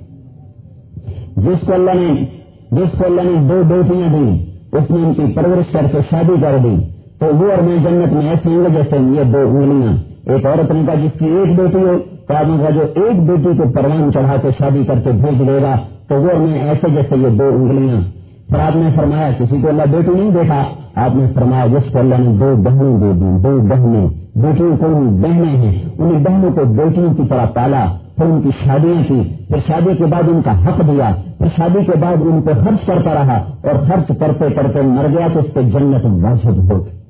جس 1.37 1.67
کو 1.67 1.73
اللہ 1.75 1.91
نے 1.95 2.25
جس 2.71 2.99
کو 2.99 3.05
اللہ 3.07 3.21
نے 3.21 3.49
دو 3.49 3.63
بیٹیاں 3.69 4.09
دی 4.09 4.45
اس 4.73 4.91
نے 4.91 4.97
ان 4.97 5.15
کی 5.15 5.33
پرورش 5.35 5.73
کر 5.73 5.87
کے 5.93 5.99
شادی 6.11 6.41
کر 6.43 6.57
دی۔ 6.65 6.77
تو 7.19 7.27
وہ 7.37 7.53
اور 7.53 7.63
میں 7.63 7.77
جنت 7.77 8.13
میں 8.13 8.29
ایسے 8.29 8.49
ہوں 8.49 8.65
گے 8.65 8.69
جیسے 8.71 8.97
یہ 8.97 9.33
دو 9.33 9.39
انگلیاں۔ 9.39 9.97
ایک 10.27 10.47
عورت 10.47 10.73
نے 10.73 10.83
کہا 10.87 10.95
جس 10.95 11.19
کی 11.19 11.25
ایک 11.25 11.61
بیٹی 11.61 11.79
ہو، 11.79 11.99
تو 12.29 12.35
آپ 12.35 12.45
نے 12.49 12.57
کہا 12.61 12.71
جو 12.71 12.81
ایک 12.81 13.27
بیٹی 13.27 13.57
کو 13.57 13.65
پروان 13.75 14.11
چڑھا 14.13 14.37
کے 14.43 14.49
شادی 14.59 14.85
کر 14.85 14.95
کے 15.05 15.11
بھیج 15.11 15.49
دے 15.49 15.63
گا، 15.63 15.77
تو 16.09 16.15
وہ 16.15 16.39
میں 16.39 16.61
ایسے 16.61 16.87
جیسے 16.95 17.17
یہ 17.17 17.29
دو 17.29 17.51
انگلیاں۔ 17.55 18.01
پھر 18.49 18.61
آپ 18.61 18.77
نے 18.77 18.89
فرمایا، 18.97 19.31
کسی 19.39 19.57
کو 19.63 19.69
اللہ 19.69 19.83
بیٹی 19.91 20.21
نہیں 20.21 20.31
دیکھا؟ 20.31 20.65
آپ 20.95 21.17
نے 21.17 21.27
فرمایا، 21.35 21.67
جس 21.67 21.93
کو 21.93 21.99
اللہ 21.99 22.15
نے 22.19 22.37
دو 22.41 22.55
بہنیں 22.57 22.99
دے 22.99 23.13
دی، 23.13 23.43
دو 23.43 23.61
بہنیں۔ 23.69 24.07
بیٹیوں 24.37 24.77
کو 24.77 24.87
بہنیں 25.23 25.57
ہیں۔ 25.57 25.83
انہیں 25.99 26.25
بہنوں 26.25 26.51
کو 26.51 26.65
بیٹیوں 26.65 27.15
کی 27.15 27.23
طرح 27.29 27.47
پالا، 27.47 27.87
پھر 28.17 28.25
ان 28.25 28.43
کی 28.43 28.51
شادیاں 28.65 29.09
کی۔ 29.09 29.23
پھر 29.49 29.57
شادی 29.67 29.97
کے 29.99 30.07
بعد 30.07 30.23
ان 30.29 30.43
کا 30.45 30.67
حق 30.67 30.79
دیا۔ 30.79 31.11
پھر 31.39 31.47
شادی 31.57 31.85
کے 31.85 31.93
بعد 32.01 32.17
ان 32.21 32.43
کو 32.43 32.51
خرچ 32.65 32.87
کرتا 32.87 33.15
رہا 33.15 33.37
اور 33.37 33.89
خرچ 33.89 34.19
کرتے 34.19 34.51
کرتے 34.51 34.83
مر 34.83 35.07
گیا 35.19 35.27
تو 35.33 35.39
اس 35.39 35.55
پہ 35.55 35.61
جنت 35.61 36.05
واجب 36.05 36.73
ہو 36.73 36.85
گئی 36.85 37.06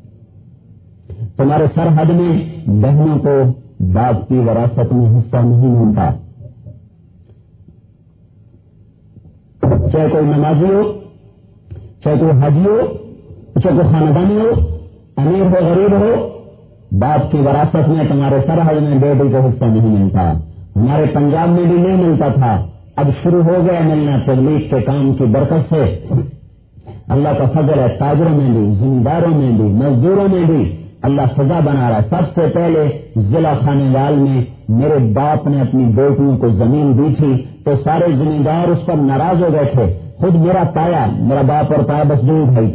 تمہارے 1.36 1.64
سرحد 1.74 2.10
میں 2.10 2.60
بہنوں 2.66 3.18
کو 3.18 3.42
باپ 3.80 4.28
کی 4.28 4.38
وراثت 4.38 4.92
میں 4.92 5.18
حصہ 5.18 5.36
نہیں 5.36 5.68
ملتا۔ 5.68 6.10
چاہے 9.92 10.08
کوئی 10.08 10.24
نمازی 10.24 10.64
ہو، 10.64 10.92
چاہے 12.04 12.16
کوئی 12.18 12.30
حاجی 12.30 12.66
ہو، 12.66 12.80
چاہے 13.62 13.76
کوئی 13.76 13.92
خاندانی 13.92 14.40
ہو، 14.40 14.50
امیر 15.16 15.42
ہو، 15.42 15.66
غریب 15.66 15.92
ہو 15.92 16.28
باپ 16.92 17.32
کی 17.32 17.38
وراثت 17.38 17.88
میں 17.88 18.04
تمہارے 18.08 18.36
سرحد 18.46 18.82
میں 18.82 18.98
بیٹی 18.98 19.32
کو 19.32 19.38
حصہ 19.38 19.64
نہیں 19.64 20.04
ملتا۔ 20.04 20.32
ہمارے 20.76 21.04
پنجاب 21.14 21.48
میں 21.48 21.64
بھی 21.64 21.78
نہیں 21.78 21.96
ملتا 21.96 22.28
تھا۔ 22.28 22.66
اب 22.96 23.06
شروع 23.22 23.42
ہو 23.42 23.66
گیا 23.70 23.80
ملنا 23.80 24.18
تبلیغ 24.26 24.58
کے 24.70 24.80
کام 24.80 25.14
کی 25.14 25.24
برکت 25.24 25.74
سے۔ 25.74 26.04
اللہ 27.08 27.28
کا 27.38 27.44
فضل 27.44 27.78
ہے 27.78 27.88
تاجروں 27.98 28.36
میں 28.36 28.50
بھی، 28.50 28.74
زمینداروں 28.74 29.38
میں 29.38 29.50
بھی، 29.50 29.64
مزدوروں 29.64 30.28
میں 30.28 30.44
بھی۔ 30.44 30.85
اللہ 31.02 31.22
سزا 31.36 31.60
بنا 31.64 31.90
رہا 31.90 31.96
ہے۔ 31.96 32.02
سب 32.10 32.34
سے 32.34 32.46
پہلے 32.54 32.98
ضلع 33.16 33.52
خانے 33.54 33.90
وال 33.94 34.14
میں 34.16 34.44
میرے 34.68 34.98
باپ 34.98 35.48
نے 35.48 35.60
اپنی 35.60 35.84
بیٹیوں 35.84 36.38
کو 36.38 36.48
زمین 36.48 36.98
دی 36.98 37.14
تھی 37.14 37.44
تو 37.64 37.70
سارے 37.84 38.12
زمیندار 38.12 38.68
اس 38.68 38.78
پر 38.86 38.94
ناراض 38.94 39.42
ہو 39.42 39.48
گئے 39.52 39.64
تھے۔ 39.64 39.98
خود 40.18 40.34
میرا 40.34 40.62
تایا، 40.74 41.06
میرا 41.18 41.42
باپ 41.42 41.72
اور 41.76 41.84
تایا 41.84 42.02
بس 42.08 42.22
دور 42.22 42.46
بھائی 42.52 42.74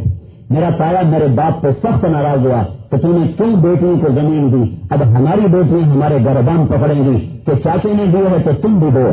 میرا 0.50 0.70
تایا 0.78 1.00
میرے 1.02 1.26
باپ 1.26 1.62
پہ 1.62 1.68
سخت 1.82 2.04
ناراض 2.04 2.46
ہوا 2.46 2.62
تو 2.90 2.96
تم 2.96 3.16
نے 3.16 3.26
کیوں 3.36 3.56
بیٹیوں 3.56 3.98
کو 4.00 4.12
زمین 4.12 4.52
دی؟ 4.52 4.76
اب 4.90 5.02
ہماری 5.02 5.40
بیٹیاں 5.40 5.90
ہمارے 5.90 6.14
گردان 6.14 6.66
پکڑیں 6.66 7.04
گی۔ 7.04 7.38
کہ 7.46 7.52
چاچے 7.64 7.92
نے 7.92 8.06
دیے 8.06 8.36
ہے 8.36 8.42
تو 8.42 8.50
تم 8.62 8.78
بھی 8.78 8.90
دو۔ 8.90 9.08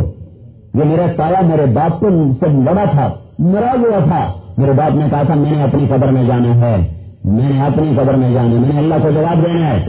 یہ 0.79 0.83
میرا 0.83 1.05
تایا 1.17 1.41
میرے 1.41 1.65
باپ 1.65 1.99
کو 1.99 2.09
سے 2.39 2.45
لڑا 2.49 2.83
تھا، 2.91 3.09
ناراض 3.39 3.85
ہوا 3.85 3.99
تھا۔ 4.03 4.33
میرے 4.57 4.71
باپ 4.71 4.95
نے 4.95 5.05
کہا 5.11 5.23
تھا، 5.23 5.35
میں 5.35 5.51
نے 5.51 5.63
اپنی 5.63 5.85
قبر 5.87 6.07
میں 6.11 6.23
جانا 6.23 6.55
ہے۔ 6.55 6.98
میں 7.23 7.49
نے 7.49 7.61
اپنی 7.61 7.93
قبر 7.97 8.13
میں 8.13 8.33
جانا 8.33 8.59
میں 8.59 8.73
نے 8.73 8.77
اللہ 8.77 8.95
کو 9.01 9.11
جواب 9.11 9.37
دینا 9.45 9.69
ہے۔ 9.69 9.85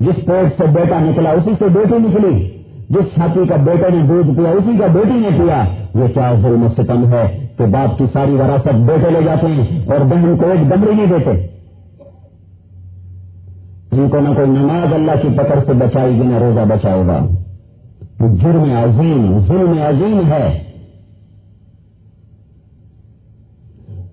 جس 0.00 0.24
پیٹ 0.26 0.58
سے 0.58 0.66
بیٹا 0.66 1.00
نکلا، 1.00 1.30
اسی 1.30 1.50
سے 1.58 1.64
بیٹی 1.68 1.94
نکلی۔ 1.98 2.50
جس 2.90 3.14
چھاتی 3.14 3.46
کا 3.46 3.56
بیٹے 3.56 3.96
نے 3.96 4.06
دودھ 4.08 4.36
پیا، 4.36 4.50
اسی 4.50 4.78
کا 4.78 4.86
بیٹی 4.86 5.14
نے 5.14 5.28
پیا۔ 5.28 5.64
یہ 5.94 6.08
کیا 6.14 6.34
ظلم 6.42 6.66
سے 6.76 6.82
کم 6.82 7.12
ہے 7.12 7.46
کہ 7.58 7.64
باپ 7.66 7.98
کی 7.98 8.04
ساری 8.12 8.32
وراثت 8.32 8.74
بیٹے 8.74 9.10
لے 9.10 9.18
جاتے 9.24 9.46
ہیں 9.46 9.86
اور 9.86 10.00
بہن 10.00 10.36
کو 10.36 10.50
ایک 10.50 10.70
دمری 10.70 10.94
نہیں 10.94 11.06
دیتے۔ 11.06 11.30
ان 13.92 14.08
کو 14.08 14.20
نہ 14.20 14.34
کوئی 14.34 14.50
نماز 14.50 14.92
اللہ 14.92 15.12
کی 15.22 15.28
پکڑ 15.36 15.58
سے 15.66 15.72
بچائے 15.72 16.10
گی، 16.10 16.26
نہ 16.26 16.38
روزہ 16.38 16.60
بچائے 16.60 17.02
گا۔ 17.06 17.26
جرم 18.20 18.62
عظیم، 18.62 19.38
ظلم 19.38 19.74
عظیم 19.82 20.32
ہے۔ 20.32 20.69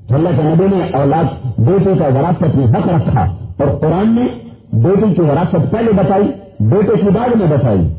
اللہ 0.09 0.29
کے 0.29 0.43
نبی 0.43 0.77
نے 0.77 0.97
اولاد 0.97 1.23
بیٹی 1.57 1.89
کا 1.99 2.05
وراثت 2.05 2.55
میں 2.55 2.67
حق 2.67 2.87
رکھا 2.87 3.21
اور 3.57 3.67
قرآن 3.77 4.15
نے 4.15 4.27
بیٹی 4.73 5.13
کی 5.13 5.21
وراثت 5.21 5.71
پہلے 5.71 5.91
بتائی، 5.91 6.23
بیٹے 6.59 6.91
کی 7.01 7.09
بعد 7.09 7.35
میں 7.35 7.57
بتائی۔ 7.57 7.93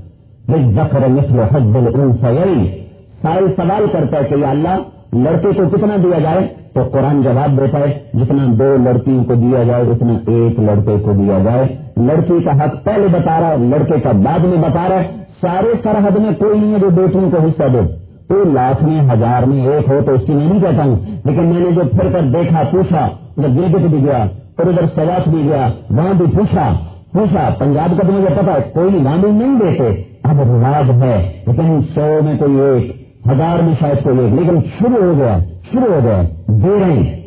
ذخر 0.74 1.08
مثل 1.08 1.40
حد 1.40 1.76
الانسیئی 1.76 2.84
سائل 3.22 3.46
سوال 3.56 3.86
کرتا 3.92 4.18
ہے 4.18 4.24
کہ 4.28 4.34
یا 4.34 4.50
اللہ، 4.50 4.78
لڑکے 5.12 5.48
کو 5.56 5.76
کتنا 5.76 5.96
دیا 6.02 6.18
جائے؟ 6.18 6.46
تو 6.72 6.80
قرآن 6.92 7.22
جواب 7.22 7.60
دیتا 7.60 7.78
ہے، 7.78 7.98
جتنا 8.14 8.46
دو 8.48 8.76
لڑکیوں 8.84 9.24
کو 9.24 9.34
دیا 9.34 9.62
جائے، 9.62 9.82
اتنا 9.82 10.12
ایک 10.26 10.60
لڑکے 10.60 10.96
کو 11.04 11.12
دیا 11.12 11.38
جائے۔ 11.44 11.76
لڑکی 11.96 12.44
کا 12.44 12.64
حق 12.64 12.84
پہلے 12.84 13.06
بتا 13.12 13.40
رہا 13.40 13.50
ہے، 13.50 13.56
لڑکے 13.58 14.00
کا 14.00 14.12
بعد 14.12 14.38
میں 14.38 14.58
بتا 14.58 14.88
رہا 14.88 15.00
ہے۔ 15.00 15.08
سارے 15.40 15.72
سرحد 15.82 16.18
میں 16.18 16.30
کوئی 16.38 16.60
نہیں 16.60 16.74
ہے 16.74 16.78
جو 16.78 16.90
بیٹیوں 16.90 17.30
کو 17.30 17.36
حصہ 17.36 17.62
دے۔ 17.72 18.07
تو 18.28 18.44
لاکھ 18.44 18.84
میں، 18.84 19.00
ہزار 19.00 19.42
میں 19.42 19.66
ایک 19.66 19.88
ہو 19.88 20.00
تو 20.06 20.12
اس 20.12 20.20
کی 20.26 20.32
میں 20.32 20.46
نہیں 20.46 20.60
کہتا 20.60 20.84
ہوں۔ 20.84 20.96
لیکن 21.24 21.44
میں 21.44 21.60
نے 21.60 21.70
جو 21.70 21.82
پھر 21.90 22.12
کر 22.12 22.22
دیکھا، 22.22 22.62
پوچھا 22.70 23.08
ادھر 23.36 23.48
گرگٹ 23.48 23.90
بھی 23.90 24.04
گیا، 24.04 24.24
پھر 24.56 24.68
ادھر 24.68 24.86
سواس 24.94 25.28
بھی 25.28 25.44
گیا، 25.44 25.68
وہاں 25.90 26.14
بھی 26.14 26.26
پوچھا 26.26 26.74
پوچھا، 27.12 27.50
پنجاب 27.58 27.90
کا 27.90 28.06
تو 28.06 28.12
مجھے 28.12 28.42
پتا 28.42 28.52
ہے، 28.52 28.70
کوئی 28.74 28.94
وہاں 28.94 29.32
نہیں 29.32 29.58
دیتے۔ 29.58 30.02
اب 30.22 30.40
رواج 30.40 31.02
ہے، 31.02 31.42
لیکن 31.46 31.80
سو 31.94 32.20
میں 32.24 32.38
کوئی 32.38 32.60
ایک، 32.60 33.08
ہزار 33.26 33.62
میں 33.62 33.74
شاید 33.80 34.04
کوئی 34.04 34.18
ایک، 34.18 34.32
لیکن 34.32 34.60
شروع 34.78 35.06
ہو 35.06 35.12
گیا، 35.18 35.38
شروع 35.72 35.94
ہو 35.94 36.00
گیا۔ 36.04 36.22
دے 36.48 36.80
رہے 36.80 37.18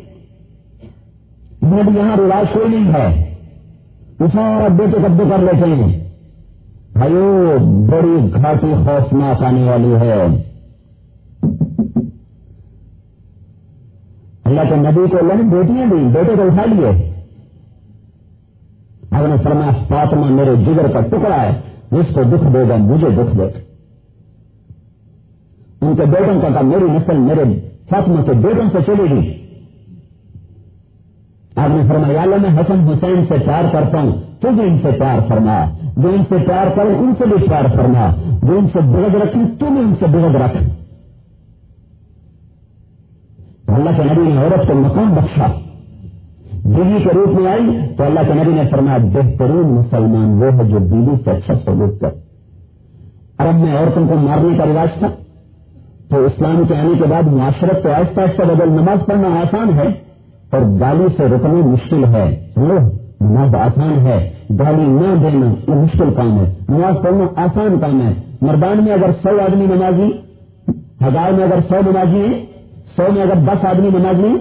بھی 1.82 1.98
یہاں 1.98 2.16
رواج 2.16 2.52
کوئی 2.52 2.68
نہیں 2.68 2.94
ہے۔ 2.94 3.34
سارا 4.18 4.68
بیٹے 4.68 4.96
قبضے 5.02 5.22
کر 5.30 5.38
لیتے 5.38 5.70
ہیں۔ 5.70 6.00
بھائیو 6.92 7.56
بڑی 7.90 8.32
گھاٹی 8.34 8.74
خوفناک 8.84 9.42
آنے 9.42 9.70
والی 9.70 9.94
ہے۔ 9.94 10.26
اللہ 14.52 14.74
کے 14.74 14.76
نبی 14.76 15.10
کو 15.10 15.18
اللہ 15.18 15.34
نے 15.34 15.42
بیٹیاں 15.42 15.86
دی 15.86 16.08
بیٹے 16.12 16.36
کو 16.36 16.42
اٹھا 16.42 16.64
لیے۔ 16.64 17.12
آپ 19.10 19.28
نے 19.28 19.34
فرمایا، 19.42 19.70
فاطمہ 19.88 20.26
میرے 20.26 20.56
جگر 20.56 20.88
کا 20.88 21.00
ٹکڑا 21.00 21.42
ہے 21.42 21.60
جس 21.90 22.14
کو 22.14 22.22
دکھ 22.22 22.54
دے 22.54 22.68
گا، 22.68 22.76
مجھے 22.76 23.10
دکھ 23.10 23.36
دے۔ 23.36 23.42
گا 23.42 23.58
ان 25.80 25.96
کے 25.96 26.04
بیٹوں 26.04 26.40
کا 26.40 26.48
کہا 26.48 26.60
میری 26.60 26.84
نسل 26.84 27.16
میرے 27.16 27.60
فاطمہ 27.90 28.22
کے 28.22 28.32
بیٹوں 28.32 28.70
سے 28.72 28.78
چلے 28.86 29.16
گی 29.16 29.34
آپ 31.56 31.68
نے 31.68 31.82
فرمایا 31.88 32.22
اللہ، 32.22 32.36
میں 32.36 32.60
حسن 32.60 32.80
حسین 32.80 33.24
سے 33.28 33.34
پیار 33.44 33.64
کرتا 33.72 34.00
ہوں، 34.00 34.12
تو 34.40 34.50
بھی 34.50 34.62
ان 34.62 34.78
سے 34.82 34.90
پیار 34.98 35.28
فرما۔ 35.28 35.64
جو 35.96 36.08
ان 36.08 36.22
سے 36.28 36.36
پیار 36.46 36.66
کرے، 36.76 36.94
ان 36.94 37.12
سے 37.18 37.24
بھی 37.26 37.48
پیار 37.48 37.64
فرما۔ 37.76 38.14
جو 38.42 38.58
ان 38.58 38.66
سے 38.72 38.78
بغد 38.80 39.14
رکھیں 39.14 39.42
تو 39.58 39.66
بھی 39.66 39.80
ان 39.80 39.94
سے 40.00 40.06
بغد 40.06 40.34
رکھ۔ 40.34 40.81
عورت 44.42 44.68
کو 44.68 44.74
مقام 44.74 45.14
بخشا۔ 45.14 45.46
بیوی 46.64 47.02
کے 47.02 47.10
روپ 47.14 47.40
میں 47.40 47.52
آئی 47.52 47.94
تو 47.96 48.04
اللہ 48.04 48.20
کے 48.20 48.34
نبی 48.34 48.54
نے 48.54 48.62
فرمایا، 48.70 48.98
بہترین 48.98 49.74
مسلمان 49.74 50.42
وہ 50.42 50.58
ہے 50.58 50.70
جو 50.70 50.78
بیوی 50.78 51.16
سے 51.24 51.30
اچھا 51.30 51.54
سلوک 51.64 52.00
کر 52.00 52.08
عرب 53.38 53.54
میں 53.54 53.76
عورتوں 53.76 54.08
کو 54.08 54.14
مارنے 54.14 54.58
کا 54.58 54.64
رواج 54.66 54.98
تھا۔ 54.98 55.08
تو 56.08 56.24
اسلام 56.24 56.62
کے 56.68 56.76
آنے 56.76 56.98
کے 56.98 57.04
بعد 57.04 57.22
معاشرت 57.22 57.82
کو 57.82 57.88
آہستہ 57.88 58.20
آہستہ 58.20 58.42
بدل 58.42 58.68
نماز 58.68 59.06
پڑھنا 59.06 59.28
آسان 59.28 59.78
ہے 59.78 59.86
اور 60.50 60.60
گالی 60.80 61.06
سے 61.16 61.22
رکنا 61.24 61.52
مشکل 61.52 62.04
ہے۔ 62.04 62.48
نماز 62.56 63.54
آسان 63.54 64.06
ہے۔ 64.06 64.30
گالی 64.58 64.84
نہ 64.84 65.14
دینا، 65.22 65.46
یہ 65.46 65.74
مشکل 65.74 66.14
کام 66.14 66.38
ہے۔ 66.38 66.54
نماز 66.68 66.94
پڑھنا 67.02 67.24
آسان 67.36 67.78
کام 67.80 68.02
ہے۔ 68.02 68.12
مردان 68.42 68.84
میں 68.84 68.92
اگر 68.92 69.10
سو 69.22 69.40
آدمی 69.40 69.66
نمازی، 69.66 70.10
ہزار 71.06 71.32
میں 71.32 71.44
اگر 71.44 71.58
سو 71.68 71.90
نمازی 71.90 72.18
ہیں 72.18 72.51
سو 72.96 73.12
میں 73.12 73.22
اگر 73.22 73.34
دس 73.34 73.64
آدمی 73.64 73.88
نمازی 73.88 74.34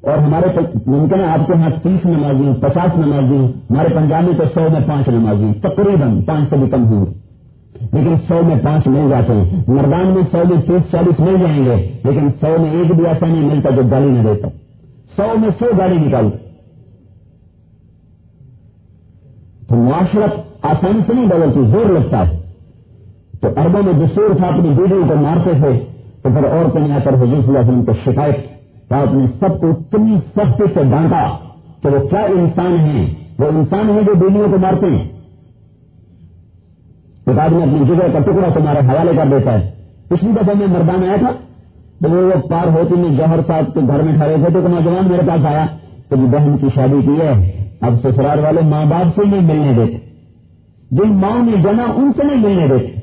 اور 0.00 0.18
ہمارے 0.18 0.60
ممکن 0.86 1.20
ہے 1.20 1.24
آپ 1.24 1.46
کے 1.46 1.52
یہاں 1.58 1.70
تیس 1.82 2.06
نمازی 2.06 2.60
پچاس 2.60 2.98
نمازی 2.98 3.52
ہمارے 3.70 3.88
پنجاب 3.94 4.22
میں 4.22 4.32
تو 4.32 4.44
سو 4.54 4.60
میں 4.72 4.80
پانچ 4.88 5.08
نمازی 5.08 5.58
تقریباً 5.60 6.22
پانچ 6.22 6.50
سے 6.50 6.56
بھی 6.56 6.70
کم 6.70 6.86
ہوں۔ 6.86 7.06
لیکن 7.80 8.14
سو 8.28 8.40
میں 8.46 8.56
پانچ 8.62 8.86
مل 8.86 9.10
جاتے 9.10 9.32
ہیں۔ 9.32 9.62
مردان 9.68 10.06
میں 10.06 10.22
سو 10.32 10.38
میں 10.54 10.62
تیس 10.62 10.92
چالیس 10.92 11.20
مل 11.20 11.34
جائیں 11.40 11.64
گے، 11.64 11.76
لیکن 12.04 12.28
سو 12.40 12.62
میں 12.62 12.70
ایک 12.70 12.94
بھی 12.94 13.06
ایسا 13.06 13.26
نہیں 13.26 13.54
ملتا 13.54 13.70
جو 13.70 13.82
گالی 13.90 14.10
نہ 14.10 14.22
دیتا 14.22 14.48
سو 15.16 15.38
میں 15.38 15.48
سو 15.58 15.66
گالی 15.78 15.96
نکال 15.96 16.28
تو 19.68 19.76
معاشرت 19.76 20.64
آسانی 20.64 21.00
سے 21.06 21.12
نہیں 21.14 21.26
بدلتی، 21.26 21.66
زور 21.66 21.86
لگتا 21.86 22.28
ہے۔ 22.28 22.40
تو 23.40 23.48
اربوں 23.56 23.82
میں 23.82 23.92
جسور 23.92 24.36
تھا 24.36 24.46
اپنی 24.46 24.68
بیٹیوں 24.68 25.08
کو 25.08 25.14
مارتے 25.14 25.50
تھے 25.60 25.95
تو 26.26 26.32
پھر 26.34 26.44
اور 26.44 26.70
کہیں 26.70 26.92
آ 26.92 26.98
کر 27.04 27.14
حضور 27.14 27.26
صلی 27.26 27.46
اللہ 27.46 27.58
علیہ 27.58 27.68
وسلم 27.68 27.84
کو 27.84 27.92
شکایت 28.04 28.56
آپ 28.92 29.14
نے 29.14 29.26
سب 29.40 29.60
کو 29.60 29.70
اتنی 29.70 30.16
سختی 30.36 30.64
سے 30.74 30.80
ڈانٹا 30.82 31.36
کہ 31.82 31.88
وہ 31.88 32.08
کیا 32.08 32.20
انسان 32.20 32.76
ہیں؟ 32.76 33.14
وہ 33.38 33.46
انسان 33.46 33.90
ہیں 33.90 34.02
جو 34.02 34.14
بیویوں 34.14 34.48
کو 34.48 34.58
مارتے 34.58 34.86
ہیں۔ 34.86 35.08
ایک 37.26 37.38
آدمی 37.38 37.62
اپنی 37.62 37.84
جگہ 37.88 38.06
کا 38.12 38.18
ٹکڑا 38.18 38.48
تمہارے 38.54 38.78
حوالے 38.78 39.12
کر 39.16 39.26
دیتا 39.30 39.52
ہے۔ 39.52 39.70
پچھلی 40.08 40.32
دفعہ 40.32 40.54
میں 40.58 40.66
مردان 40.66 41.04
آیا 41.04 41.16
تھا، 41.18 41.30
تو 42.02 42.10
وہ 42.10 42.48
پار 42.48 42.66
ہوتی 42.66 42.94
میں 42.94 43.10
جوہر 43.10 43.40
صاحب 43.46 43.74
کے 43.74 43.80
گھر 43.80 44.02
میں 44.02 44.16
کھڑے 44.16 44.34
تھے، 44.34 44.60
تو 44.60 44.68
نوجوان 44.68 45.08
میرے 45.08 45.22
پاس 45.28 45.46
آیا۔ 45.46 45.66
تو 46.08 46.16
بہن 46.16 46.58
کی 46.58 46.66
شادی 46.74 47.02
کی 47.02 47.20
ہے، 47.20 47.64
اب 47.80 47.94
سسرال 48.02 48.38
والے 48.38 48.60
ماں 48.60 48.84
باپ 48.84 49.20
سے 49.20 49.26
نہیں 49.26 49.40
ملنے 49.40 49.72
دیتے۔ 49.76 49.98
جن 50.90 51.08
ماں 51.08 51.42
نے 51.42 51.62
جنا، 51.62 51.84
ان 51.96 52.10
سے 52.16 52.22
نہیں 52.24 52.48
ملنے 52.48 52.68
دیتے۔ 52.68 52.95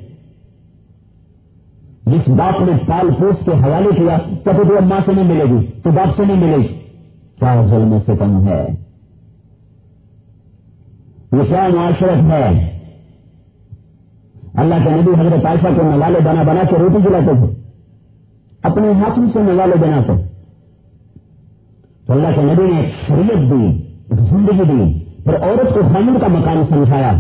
جس 2.06 2.30
باپ 2.30 2.62
نے 2.62 2.72
پال 2.88 3.10
پوس 3.20 3.46
کے 3.46 3.52
حوالے 3.52 3.90
کیا 3.96 4.18
کبھی 4.44 4.64
تو 4.68 4.86
ماں 4.86 5.00
سے 5.06 5.12
نہیں 5.14 5.26
ملے 5.26 5.44
گی، 5.44 5.66
تو 5.84 5.92
باپ 5.92 6.18
سے 6.18 6.26
نہیں 6.26 6.46
ملے 6.46 6.58
گی۔ 6.58 6.68
کیا 7.40 7.66
ظلم 7.70 7.98
سے 8.06 8.12
کم 8.20 8.48
ہے؟ 8.48 8.68
یہ 11.32 11.42
کیا 11.48 11.68
معاشرت 11.76 12.32
ہے؟ 12.32 12.70
اللہ 14.54 14.76
کے 14.84 14.90
نبی 14.90 15.12
حضرت 15.20 15.46
عائشہ 15.46 15.68
کو 15.76 15.84
نوالے 15.84 16.20
بنا 16.20 16.44
بنا 16.44 16.62
کے 16.70 16.76
روٹی 16.80 17.04
جلاتے 17.04 17.46
تھے۔ 17.46 17.62
اپنے 18.64 18.92
ہاتھوں 18.92 19.26
سے 19.34 19.40
نوالے 19.40 19.76
بناتے۔ 19.76 20.24
تو 22.08 22.14
اللہ 22.14 22.28
کے 22.36 22.42
نبی 22.42 22.74
نے 22.74 22.80
ایک 22.80 22.94
شریعت 23.08 23.38
دی، 23.38 23.66
ایک 24.10 24.20
زندگی 24.20 24.64
دی۔ 24.64 25.00
پھر 25.24 25.36
عورت 25.36 25.74
کو 25.74 25.82
خامن 25.94 26.20
کا 26.20 26.28
مکان 26.28 26.64
سمجھایا 26.70 27.12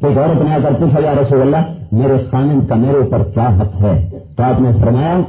کہ 0.00 0.06
ایک 0.06 0.18
عورت 0.18 0.42
نے 0.42 0.54
آ 0.54 0.58
کر 0.62 0.72
پوچھا، 0.72 1.00
یا 1.00 1.14
رسول 1.14 1.40
اللہ، 1.40 1.72
میرے 1.92 2.14
خامن 2.30 2.66
کا 2.66 2.74
میرے 2.74 2.96
اوپر 2.96 3.22
کیا 3.24 3.48
حق 3.48 3.82
ہے؟ 3.82 4.10
تو 4.40 4.44
آپ 4.44 4.60
نے 4.60 4.70
فرمایا 4.80 5.20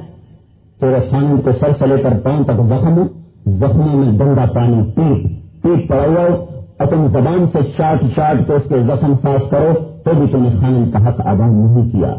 تیرے 0.80 1.00
خامن 1.12 1.42
کو 1.42 1.52
سر 1.60 1.72
سے 1.80 1.86
لے 1.86 1.98
کر 1.98 2.20
پاؤں 2.24 2.44
تک 2.44 2.52
زخم 2.52 3.02
زخموں 3.46 4.06
میں 4.06 4.20
گندا 4.20 4.46
پانی 4.54 4.92
پیٹ 4.96 5.32
پیٹ 5.62 5.90
پڑا 5.90 6.04
ہوا 6.04 6.46
اپنی 6.78 7.08
زبان 7.08 7.46
سے 7.54 7.60
چاٹ 7.78 8.02
چاٹ 8.16 8.48
کے 8.48 8.54
اس 8.54 8.62
کے 8.70 8.80
زخم 8.80 9.14
صاف 9.22 9.50
کرو، 9.50 9.74
تو 10.04 10.12
بھی 10.14 10.28
تم 10.32 10.44
نے 10.44 10.50
خامن 10.62 10.92
کا 10.92 11.10
حق 11.10 11.22
ادا 11.28 11.46
نہیں 11.48 11.90
کیا۔ 11.90 12.14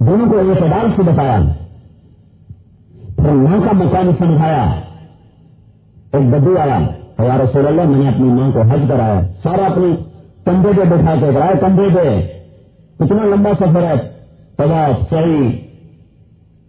دونوں 0.00 0.30
کو 0.30 0.38
اعتدال 0.38 0.90
سے 0.96 1.02
بتایا۔ 1.02 1.38
پھر 3.16 3.30
ماں 3.30 3.58
کا 3.64 3.72
مقام 3.72 4.10
سمجھایا۔ 4.18 4.70
ایک 6.12 6.30
بدو 6.30 6.58
آیا۔ 6.58 6.78
یا 7.24 7.38
رسول 7.38 7.66
اللہ، 7.66 7.82
میں 7.82 7.98
نے 7.98 8.08
اپنی 8.08 8.28
ماں 8.28 8.50
کو 8.52 8.60
حج 8.60 8.80
کرایا۔ 8.88 9.20
سارا 9.42 9.66
اپنی 9.66 9.96
کندھے 10.44 10.70
پہ 10.76 10.96
بٹھا 10.96 11.14
کے 11.14 11.32
کرائے 11.34 11.54
کندھے 11.60 11.88
پہ، 11.94 12.26
کتنا 13.04 13.24
لمبا 13.24 13.50
سفر 13.60 13.82
ہے 13.82 14.09
طواف 14.60 15.10
صحیح 15.10 15.48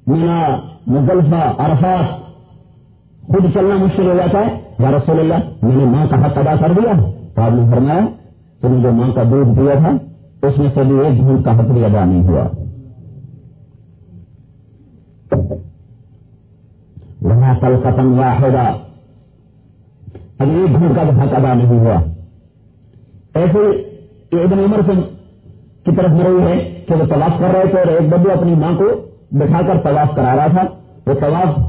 مینا، 0.07 0.59
مزلفہ 0.87 1.53
عرفات 1.57 2.21
خود 3.27 3.53
چلنا 3.53 3.75
مشکل 3.75 4.09
ہو 4.09 4.13
جاتا 4.15 4.39
ہے۔ 4.39 4.59
یا 4.79 4.91
رسول 4.91 5.19
اللہ، 5.19 5.65
میں 5.65 5.75
نے 5.75 5.85
ماں 5.85 6.07
کا 6.07 6.25
حق 6.25 6.37
ادا 6.37 6.55
کر 6.55 6.71
دیا۔ 6.73 7.11
تو 7.35 7.41
آپ 7.41 7.51
نے 7.51 7.61
فرمایا 7.71 7.99
تم 8.61 8.81
جو 8.81 8.91
ماں 8.91 9.09
کا 9.09 9.23
دودھ 9.31 9.59
دیا 9.59 9.73
تھا، 9.73 9.91
اس 10.47 10.57
میں 10.57 10.69
سے 10.73 10.83
بھی 10.83 10.99
ایک 10.99 11.17
جھوٹ 11.17 11.45
کا 11.45 11.59
حق 11.59 11.63
بھی 11.63 11.85
ادا 11.85 12.05
نہیں 12.05 12.27
ہوا۔ 12.27 12.43
وہاں 17.21 17.59
کل 17.59 17.75
ختم 17.83 18.13
ہوا 18.13 18.33
ہوگا 18.41 18.77
ابھی 20.39 20.55
ایک 20.55 20.73
گھنٹ 20.73 20.95
کا 20.95 21.01
حق 21.01 21.33
ادا 21.35 21.53
نہیں 21.53 21.79
ہوا۔ 21.79 21.95
ایسے 23.33 23.57
ابن 24.43 24.59
عمر 24.59 24.81
سے 24.85 24.91
کی 25.85 25.95
طرف 25.95 26.11
رہی 26.11 26.51
ہے۔ 26.51 26.80
کہ 26.91 27.01
وہ 27.01 27.05
تلاش 27.05 27.39
کر 27.39 27.47
رہے 27.53 27.71
تھے 27.71 27.77
اور 27.77 27.87
ایک 27.87 28.09
بدو 28.09 28.31
اپنی 28.31 28.55
ماں 28.55 28.71
کو 28.77 28.85
بٹھا 29.31 29.61
کر 29.67 29.77
تلاش 29.83 30.07
کرا 30.15 30.35
رہا 30.35 30.47
تھا۔ 30.47 30.63
وہ 31.07 31.13
تلاش 31.13 31.59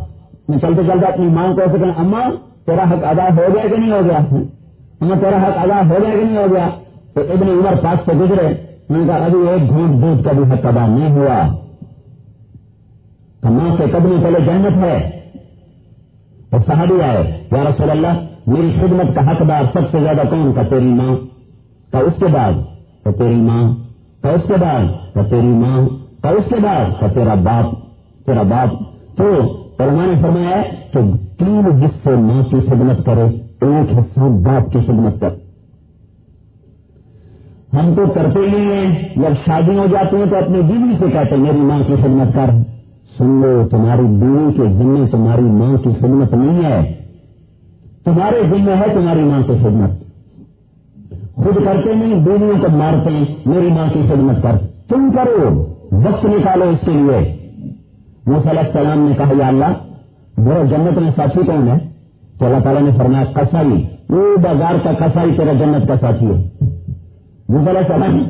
میں 0.49 0.59
چلتے 0.59 0.83
چلتے 0.83 1.07
اپنی 1.07 1.27
ماں 1.27 1.55
کو 1.55 1.61
ایسے 1.61 1.79
کہ 1.79 2.01
اما، 2.01 2.31
تیرا 2.67 2.83
حق 2.83 3.05
ادا 3.05 3.25
ہو 3.25 3.55
گیا 3.55 3.69
کہ 3.69 3.77
نہیں 3.77 3.93
ہو 3.93 4.01
گیا؟ 4.05 4.37
اما، 5.01 5.15
تیرا 5.21 5.37
حق 5.37 5.59
ادا 5.59 5.89
ہو 5.89 5.95
گیا 6.03 6.11
کہ 6.11 6.25
نہیں 6.25 6.37
ہو 6.37 6.47
گیا؟ 6.53 6.69
تو 7.15 7.21
ابن 7.21 7.49
عمر 7.49 7.75
پاس 7.83 7.99
سے 8.05 8.13
گزرے۔ 8.13 8.55
میں 8.89 9.01
نے 9.01 9.07
کہا، 9.07 9.17
ابھی 9.17 9.49
ایک 9.49 9.69
گھونٹ 9.69 10.03
دودھ 10.03 10.25
کا 10.25 10.33
بھی 10.33 10.43
حق 10.43 10.67
ادا 10.67 10.87
نہیں 10.87 11.11
ہوا۔ 11.11 11.53
ماں 13.51 13.77
سے 13.77 13.85
قدمی 13.93 14.17
پہلے 14.23 14.41
جنت 14.41 14.85
ہے۔ 14.85 15.11
اور 16.51 16.61
صحابی 16.67 17.03
آئے، 17.03 17.45
یا 17.53 17.65
رسول 17.65 17.91
اللہ، 17.91 18.25
میری 18.47 18.77
خدمت 18.81 19.15
کا 19.15 19.31
حقدار 19.31 19.63
سب 19.73 19.91
سے 19.91 19.99
زیادہ 20.01 20.23
کون 20.31 20.53
کا 20.53 20.63
تیری 20.63 20.93
ماں؟ 20.93 21.17
کا 21.93 21.99
اس 21.99 22.13
کے 22.19 22.27
بعد 22.27 22.53
تو 23.05 23.13
تیری 23.13 23.35
ماں 23.35 23.82
کا 24.23 24.31
اس 24.31 24.41
کے 24.49 24.55
بعد 24.61 25.15
تو 25.15 25.21
تیری 25.31 25.47
ماں 25.47 25.89
کا 26.23 26.29
اس 26.29 26.45
کے 26.49 26.57
بعد 26.63 27.01
تو 27.01 27.07
تیرا 27.15 27.35
باپ 27.35 27.75
تیرا 28.27 28.43
باپ۔ 28.43 28.83
تو 29.17 29.25
علماء 29.79 30.07
نے 30.07 30.23
فرمایا 30.23 30.63
کہ 30.93 31.01
تین 31.39 31.83
حصے 31.85 32.11
ماں 32.11 32.43
کی 32.43 32.57
خدمت 32.67 33.07
کرے، 33.07 33.23
ایک 33.67 33.99
حصہ 33.99 34.21
باپ 34.21 34.73
کی 34.73 34.79
خدمت 34.87 35.21
کر۔ 35.21 35.29
ہم 37.77 37.95
تو 37.95 38.07
کرتے 38.15 38.39
ہی 38.39 38.65
ہیں، 38.73 39.09
جب 39.17 39.33
شادی 39.47 39.79
ہو 39.79 39.87
جاتی 39.91 40.17
ہیں 40.17 40.27
تو 40.31 40.37
اپنی 40.37 40.61
بیوی 40.61 40.95
سے 40.99 41.05
کہتے 41.13 41.35
ہیں، 41.35 41.43
میری 41.43 41.61
ماں 41.61 41.81
کی 41.87 41.95
خدمت 42.03 42.35
کر۔ 42.35 42.51
سن 43.19 43.27
لو، 43.27 43.69
تمہاری 43.71 44.03
بیوی 44.03 44.53
کے 44.53 44.73
ذمے 44.73 45.09
تمہاری 45.11 45.43
ماں 45.43 45.77
کی 45.77 45.91
خدمت 45.99 46.35
نہیں 46.35 46.65
ہے۔ 46.65 46.93
تمہارے 48.05 48.43
ذمے 48.51 48.75
ہے 48.75 48.95
تمہاری 48.95 49.23
ماں 49.23 49.41
کی 49.41 49.53
خدمت۔ 49.63 50.02
خود 51.43 51.65
کرتے 51.65 51.95
نہیں 51.95 52.15
بیویوں 52.15 52.59
کو 52.61 52.77
مارتے 52.77 53.11
ہیں۔ 53.11 53.25
میری 53.47 53.67
ماں 53.67 53.87
کی 53.93 54.03
خدمت 54.09 54.43
کر 54.43 54.53
تم 54.89 55.11
کرو۔ 55.13 55.67
وقت 55.93 56.25
نکالو 56.25 56.65
اس 56.65 56.87
کے 56.87 56.93
لیے۔ 56.93 57.37
علیہ 58.27 58.61
السلام 58.61 58.99
نے 58.99 59.15
کہا، 59.17 59.33
یا 59.39 59.49
اللہ 59.49 59.73
میرا 60.39 60.63
جنت 60.63 60.99
میں 60.99 61.11
ساتھی 61.17 61.41
کون 61.47 61.69
ہے؟ 61.69 61.79
تو 62.39 62.47
اللہ 62.47 62.59
تعالیٰ 62.65 62.83
نے 62.83 62.91
فرمایا 62.97 63.25
کسائی 63.25 63.87
وہ 64.11 64.37
بازار 64.37 64.75
کا 64.85 65.07
کسائی 65.07 65.33
تیرا 65.37 65.53
جنت 65.53 65.89
کا 65.89 65.95
ساتھی 66.01 66.27
ہے۔ 66.27 66.49
علیہ 67.49 67.79
السلام، 67.79 68.25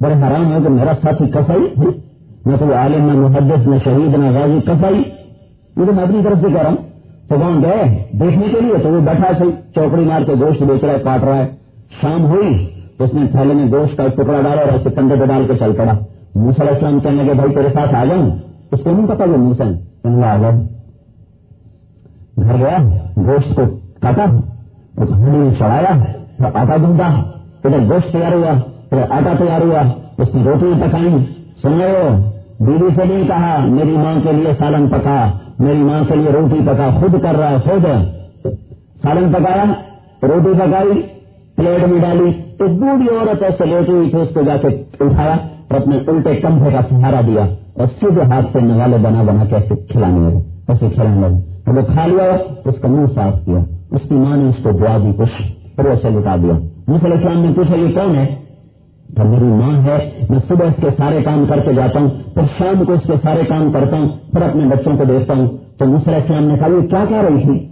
بڑے 0.00 0.14
حرام 0.14 0.52
ہے 0.52 0.58
کہ 0.62 0.68
میرا 0.68 0.92
ساتھی 1.02 1.26
کسائی 1.26 1.86
میں 2.46 2.56
تو 2.56 2.74
عالم، 2.74 3.04
میں 3.04 3.14
محدث، 3.14 3.66
میں 3.66 3.78
شہید، 3.84 4.16
میں 4.16 4.30
غازی 4.30 4.60
کسائی 4.66 4.98
یہ 5.76 5.86
تو 5.86 5.92
میں 5.92 6.04
اپنی 6.04 6.18
طرف 6.24 6.38
سے 6.40 6.48
کہہ 6.48 6.60
رہا 6.60 6.70
ہوں۔ 6.70 6.76
تو 7.28 7.34
کون 7.40 7.62
گئے، 7.62 8.02
دیکھنے 8.12 8.46
کے 8.52 8.60
لیے 8.60 8.78
تو 8.82 8.88
وہ 8.88 9.00
بیٹھا 9.00 9.28
سی 9.38 9.44
چوکڑی 9.74 10.04
مار 10.04 10.22
کے 10.22 10.32
گوشت 10.40 10.62
بیچ 10.62 10.84
رہا 10.84 10.92
ہے 10.92 10.98
کاٹ 10.98 11.24
رہا 11.24 11.36
ہے۔ 11.36 11.46
شام 11.90 12.24
ہوئی 12.26 12.66
تو 12.98 13.04
اس 13.04 13.14
نے 13.14 13.26
تھیلے 13.32 13.54
میں 13.54 13.66
گوشت 13.72 13.96
کا 13.96 14.06
ٹکڑا 14.06 14.40
ڈالا 14.40 14.60
اور 14.60 14.72
ایسے 14.72 14.90
کندھے 14.96 15.16
پہ 15.20 15.24
ڈال 15.24 15.46
کے 15.46 15.54
چل 15.58 15.72
پڑا۔ 15.76 15.92
علیہ 16.36 16.60
السلام 16.60 16.98
کہنے 17.00 17.22
لگے، 17.22 17.34
بھائی 17.34 17.54
تیرے 17.54 17.68
ساتھ 17.74 17.94
آ 17.94 18.04
جاؤں؟ 18.04 18.30
اس 18.72 18.80
کو 18.84 18.90
نہیں 18.90 19.06
پتا 19.06 19.24
وہ 19.24 19.36
موسن 19.36 20.24
آ 20.24 20.36
گیا 20.36 20.50
گھر 22.36 22.56
گیا، 22.58 22.76
گوشت 23.26 23.54
کو 23.56 23.62
کاٹا 24.02 24.24
ہنڈی 24.24 25.38
میں 25.38 25.50
چڑھایا 25.58 25.92
آٹا 26.54 26.76
گندا 26.76 27.06
ادھر 27.64 27.78
گوشت 27.90 28.12
تیار 28.12 28.32
ہوا، 28.32 28.50
ادھر 28.50 29.10
آٹا 29.10 29.32
تیار 29.38 29.60
ہوا، 29.60 29.82
اس 30.18 30.34
نے 30.34 30.42
روٹی 30.44 30.72
پکائی 30.80 31.16
سن 31.62 31.80
رہے 31.80 31.90
ہو 31.92 32.08
بیوی 32.60 32.88
سے 32.96 33.04
نہیں 33.04 33.26
کہا، 33.28 33.58
میری 33.68 33.96
ماں 33.96 34.14
کے 34.22 34.32
لیے 34.32 34.52
سالن 34.58 34.88
پکا، 34.88 35.18
میری 35.58 35.82
ماں 35.82 36.02
کے 36.08 36.16
لیے 36.16 36.32
روٹی 36.32 36.60
پکا، 36.66 36.88
خود 37.00 37.20
کر 37.22 37.38
رہا 37.38 37.50
ہے، 37.50 37.58
خود۔ 37.64 37.86
سالن 39.02 39.32
پکایا، 39.32 39.64
روٹی 40.22 40.58
پکائی 40.58 41.00
پلیٹ 41.58 41.88
میں 41.88 42.00
ڈالی 42.00 42.32
تو 42.58 42.66
بوڑھی 42.66 43.16
عورت 43.16 43.42
ایسے 43.42 43.66
لیٹی 43.66 43.92
ہوئی 43.92 44.10
تھی، 44.10 44.20
اس 44.20 44.28
کو 44.34 44.42
جا 44.42 44.56
کے 44.56 44.68
اٹھایا 45.00 45.34
اور 45.68 45.74
اپنے 45.74 45.96
الٹے 46.06 46.36
کمبے 46.36 46.70
کا 46.72 46.80
سہارا 46.90 47.20
دیا 47.26 47.46
اور 47.74 47.86
سیدھے 48.00 48.22
ہاتھ 48.22 48.46
سے 48.52 48.60
نوالے 48.60 48.96
بنا 48.96 49.22
بنا 49.22 49.44
کے 49.44 49.54
ایسے 49.54 49.74
کھلانے 49.76 50.30
لگے، 50.30 50.38
ایسے 50.68 50.86
کھلانے 50.94 51.28
لگے۔ 51.28 51.48
وہ 51.66 51.92
کھا 51.92 52.06
لیا، 52.06 52.36
اس 52.64 52.74
کا 52.82 52.88
منہ 52.88 53.06
صاف 53.14 53.34
کیا، 53.44 53.58
اس 53.90 54.08
کی 54.08 54.14
ماں 54.14 54.36
نے 54.36 54.48
اس 54.48 54.54
کو 54.62 54.70
دعا 54.70 54.96
دی، 54.98 55.12
کچھ 55.18 55.42
پھر 55.76 55.84
اسے 55.84 56.10
لٹا 56.10 56.36
دیا۔ 56.36 56.52
علیہ 56.88 57.12
السلام 57.12 57.44
نے 57.44 57.52
پوچھا، 57.56 57.76
یہ 57.76 57.94
کون 57.94 58.16
ہے؟ 58.16 58.34
تو 59.16 59.24
میری 59.24 59.44
ماں 59.44 59.84
ہے، 59.84 60.10
میں 60.30 60.38
صبح 60.48 60.66
اس 60.66 60.82
کے 60.82 60.88
سارے 60.96 61.22
کام 61.24 61.44
کر 61.48 61.60
کے 61.60 61.72
جاتا 61.72 62.00
ہوں، 62.00 62.08
پھر 62.34 62.42
شام 62.58 62.84
کو 62.84 62.92
اس 62.92 63.00
کے 63.06 63.12
سارے 63.22 63.42
کام 63.48 63.72
کرتا 63.72 63.96
ہوں، 63.96 64.08
پھر 64.32 64.42
اپنے 64.42 64.64
بچوں 64.64 64.96
کو 64.96 65.04
دیکھتا 65.04 65.34
ہوں۔ 65.34 65.48
تو 65.78 65.84
علیہ 65.84 66.14
السلام 66.14 66.44
نے 66.44 66.54
کہا، 66.58 66.66
یہ 66.66 66.88
کیا 66.88 67.04
کہہ 67.08 67.16
رہی 67.16 67.42
تھی؟ 67.42 67.68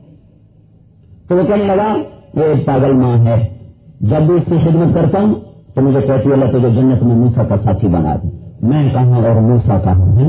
تو 1.29 1.37
وہ 1.37 1.43
کہنے 1.43 1.65
لگا، 1.65 1.97
یہ 2.35 2.43
ایک 2.43 2.67
پاگل 2.67 2.93
ماں 2.93 3.19
ہے۔ 3.19 3.56
جب 4.01 4.23
بھی 4.23 4.35
اس 4.35 4.43
کی 4.47 4.55
خدمت 4.65 4.95
کرتا 4.95 5.21
ہوں 5.21 5.35
تو 5.75 5.83
مجھے 5.83 6.01
کہتی 6.01 6.33
اللہ 6.33 6.45
تجھے 6.45 6.71
جنت 6.71 7.03
میں 7.03 7.17
موسا 7.17 7.45
کا 7.45 7.57
ساتھی 7.65 7.89
بنا 7.89 8.17
دوں 8.17 8.31
میں 8.63 8.91
کہاں 8.91 9.23
اور 9.25 9.41
موسا 9.41 9.79
کہاں 9.79 10.17
ہے 10.17 10.29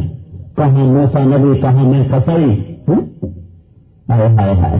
کہاں 0.56 0.86
موسا 0.86 1.24
نبی، 1.24 1.60
کہاں 1.60 1.84
میں 1.84 2.04
کسائی 2.12 2.74
ہائے 4.10 4.28
ہائے 4.28 4.54
ہائے 4.54 4.78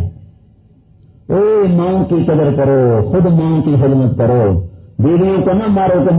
اے 1.28 1.68
ماؤں 1.74 2.06
کی 2.06 2.16
قدر 2.24 2.56
کرو، 2.56 3.10
خود 3.12 3.26
ماؤں 3.26 3.62
کی 3.62 3.76
خدمت 3.82 4.18
کرو۔ 4.18 4.68
بیویوں 5.00 5.42
کو 5.42 5.54
نہ 5.54 5.68
مارو 5.68 6.04
کہ 6.10 6.16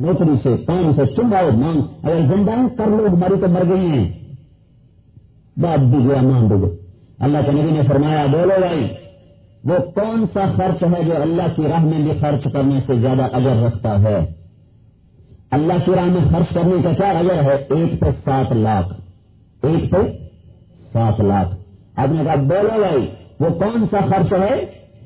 نوکری 0.00 0.34
سے، 0.42 0.56
کام 0.66 0.90
سے 0.96 1.06
چنگاؤ 1.06 1.50
مانگ 1.56 1.80
اگر 2.02 2.20
زندہ 2.34 2.50
کر 2.76 2.86
لو، 2.86 3.06
ہماری 3.06 3.40
تو 3.40 3.48
مر 3.48 3.62
گئی 3.68 3.86
ہیں۔ 3.86 4.08
بات 5.56 5.80
دیجیے 5.92 6.20
مان 6.20 6.50
دو 6.50 6.74
اللہ 7.18 7.38
کے 7.46 7.52
نبی 7.52 7.70
نے 7.70 7.82
فرمایا، 7.88 8.26
بولو 8.32 8.54
بھائی 8.58 8.86
وہ 9.68 9.78
کون 9.78 10.24
سا 10.32 10.44
خرچ 10.56 10.82
ہے 10.82 11.04
جو 11.04 11.22
اللہ 11.22 11.42
کی 11.56 11.62
راہ 11.62 11.84
میں 11.84 11.98
بھی 11.98 12.12
خرچ 12.20 12.52
کرنے 12.52 12.80
سے 12.86 12.94
زیادہ 12.94 13.22
اجر 13.32 13.62
رکھتا 13.66 14.02
ہے؟ 14.02 14.26
اللہ 15.50 15.72
کی 15.86 15.92
راہ 15.96 16.04
میں 16.04 16.32
خرچ 16.32 16.54
کرنے 16.54 16.82
کا 16.82 16.90
کیا 16.92 17.10
اجر 17.10 17.42
ہے؟ 17.42 17.56
ایک 17.70 18.00
پہ 18.00 18.06
سات 18.24 18.52
لاکھ۔ 18.52 19.00
ایک 19.62 19.90
پہ 19.90 19.96
سات 20.92 21.20
لاکھ۔ 21.20 21.54
آپ 21.96 22.08
نے 22.12 22.24
کہا، 22.24 22.34
بولو 22.34 22.80
بھائی، 22.80 23.06
وہ 23.40 23.48
کون 23.48 23.84
سا 23.90 23.96
خرچ 24.06 24.32
ہے 24.32 24.64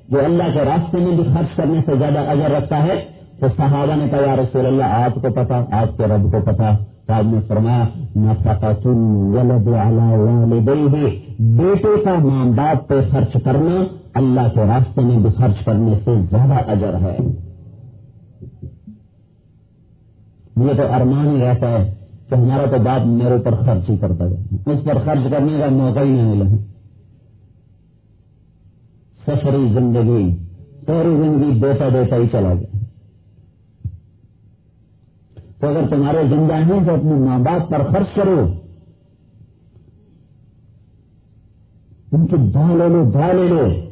جو 0.09 0.25
اللہ 0.25 0.43
کے 0.55 0.61
راستے 0.65 0.99
میں 0.99 1.17
بھی 1.17 1.25
خرچ 1.25 1.57
کرنے 1.57 1.81
سے 1.87 1.93
زیادہ 1.99 2.19
اجر 2.19 2.51
رکھتا 2.51 2.83
ہے؟ 2.83 3.05
تو 3.41 3.47
صحابہ 3.57 3.97
نے 3.97 4.09
کہا، 4.09 4.21
یا 4.27 4.37
رسول 4.37 4.67
اللہ، 4.67 4.85
آپ 4.85 5.15
کو 5.15 5.21
پتا، 5.21 5.65
آپ 5.73 5.97
کے 5.97 6.05
رب 6.05 6.33
کو 6.33 6.41
پتا۔ 6.45 6.77
تو 7.07 7.13
آپ 7.13 7.25
نے 7.25 7.41
فرمایا 7.49 7.85
نفقت 8.17 8.87
ولد 8.87 9.69
علی 9.69 10.71
والدیہ۔ 10.71 11.21
بیٹے 11.39 12.05
کا 12.05 12.15
ماں 12.15 12.45
باپ 12.45 12.89
پہ 12.89 12.95
خرچ 13.11 13.33
کرنا 13.45 13.85
اللہ 14.15 14.41
کے 14.55 14.61
راستے 14.61 15.01
میں 15.01 15.19
بھی 15.19 15.31
خرچ 15.31 15.65
کرنے 15.65 16.01
سے 16.05 16.11
زیادہ 16.31 16.71
اجر 16.71 16.95
ہے۔ 16.95 17.19
یہ 20.57 20.73
تو 20.77 20.93
ارمان 20.93 21.37
ہی 21.37 21.43
رہتا 21.43 21.71
ہے 21.71 21.95
کہ 22.29 22.35
ہمارا 22.35 22.65
تو 22.71 22.83
باپ 22.83 23.07
میرے 23.07 23.33
اوپر 23.33 23.55
خرچ 23.55 23.91
ہی 23.91 23.97
کرتا 23.97 24.25
ہے۔ 24.25 24.57
اس 24.73 24.85
پر 24.85 24.95
خرچ 25.05 25.31
کرنے 25.31 25.59
کا 25.59 25.69
موقع 25.69 26.01
ہی 26.01 26.11
نہیں 26.11 26.35
ملا۔ 26.35 26.57
سفری 29.27 29.73
زندگی، 29.73 30.37
ساری 30.87 31.17
زندگی 31.17 31.61
دیتا 31.61 31.89
دیتا 31.89 32.17
ہی 32.17 32.27
چلا 32.33 32.55
گیا۔ 32.55 32.79
تو 35.61 35.69
اگر 35.69 35.87
تمہارے 35.91 36.19
زندہ 36.31 36.55
ہیں 36.55 36.85
تو 36.87 36.95
اپنے 36.95 37.15
ماں 37.15 37.39
باپ 37.39 37.71
پر 37.71 37.83
خرچ 37.93 38.15
کرو۔ 38.15 38.53
ان 42.13 42.27
کی 42.27 42.37
دعا 42.55 42.75
لے 42.75 42.89
لو 42.89 43.11
دعا 43.11 43.33
لے 43.33 43.49
لو۔ 43.49 43.92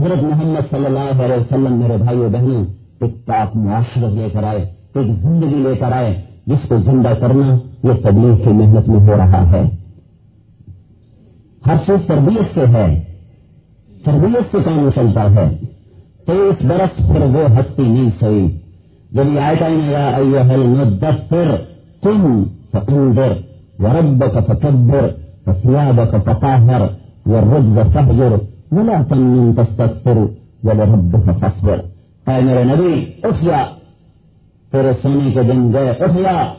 حضرت 0.00 0.22
محمد 0.22 0.70
صلی 0.70 0.86
اللہ 0.86 1.22
علیہ 1.24 1.34
وسلم 1.34 1.72
میرے 1.72 1.96
بھائی 1.96 2.18
بہنوں 2.18 2.64
ایک 3.00 3.26
پاک 3.26 3.56
معاشرت 3.56 4.12
لے 4.14 4.28
کر 4.32 4.44
آئے، 4.44 4.58
ایک 4.94 5.06
زندگی 5.22 5.54
لے 5.54 5.76
کر 5.76 5.92
آئے، 5.92 6.20
جس 6.46 6.68
کو 6.68 6.76
زندہ 6.78 7.08
کرنا 7.08 7.58
یہ 7.84 7.92
تبلیغ 8.02 8.36
کی 8.36 8.50
محنت 8.50 8.88
میں 8.88 9.00
ہو 9.00 9.16
رہا 9.16 9.50
ہے۔ 9.50 9.62
ہر 11.66 11.76
چیز 11.86 12.06
تربیت 12.06 12.54
سے 12.54 12.60
ہے، 12.60 13.00
تربیت 14.04 14.42
سے 14.50 14.58
کام 14.64 14.90
چلتا 14.94 15.30
ہے۔ 15.30 15.56
تیئیس 16.26 16.64
برس 16.64 16.96
پھر 16.96 17.20
وہ 17.20 17.58
ہستی 17.58 17.82
نہیں 17.82 18.10
سوئی۔ 18.20 18.58
جب 19.12 19.24
یہ 19.34 19.40
آئے 19.40 20.56
مدثر 20.56 21.56
تم 22.02 22.44
فانذر 22.72 23.32
وربك 23.78 24.38
فكبر 24.46 25.08
وثيابك 25.46 26.14
فطهر 26.24 26.80
والرجز 27.26 27.78
فهجر 27.92 28.49
ولا 28.72 29.02
تمنن 29.08 29.54
تستكثر 29.54 30.16
ولربك 30.64 31.40
فاصبر. 31.40 31.78
اے 32.26 32.44
میرے 32.44 32.64
نبی 32.64 33.04
اٹھ 33.22 33.44
جا 33.44 33.64
تیرے 34.72 34.92
سونے 35.02 35.30
کے 35.30 35.42
دن 35.42 35.72
گئے 35.72 35.90
اٹھ 35.90 36.16
جا 36.22 36.54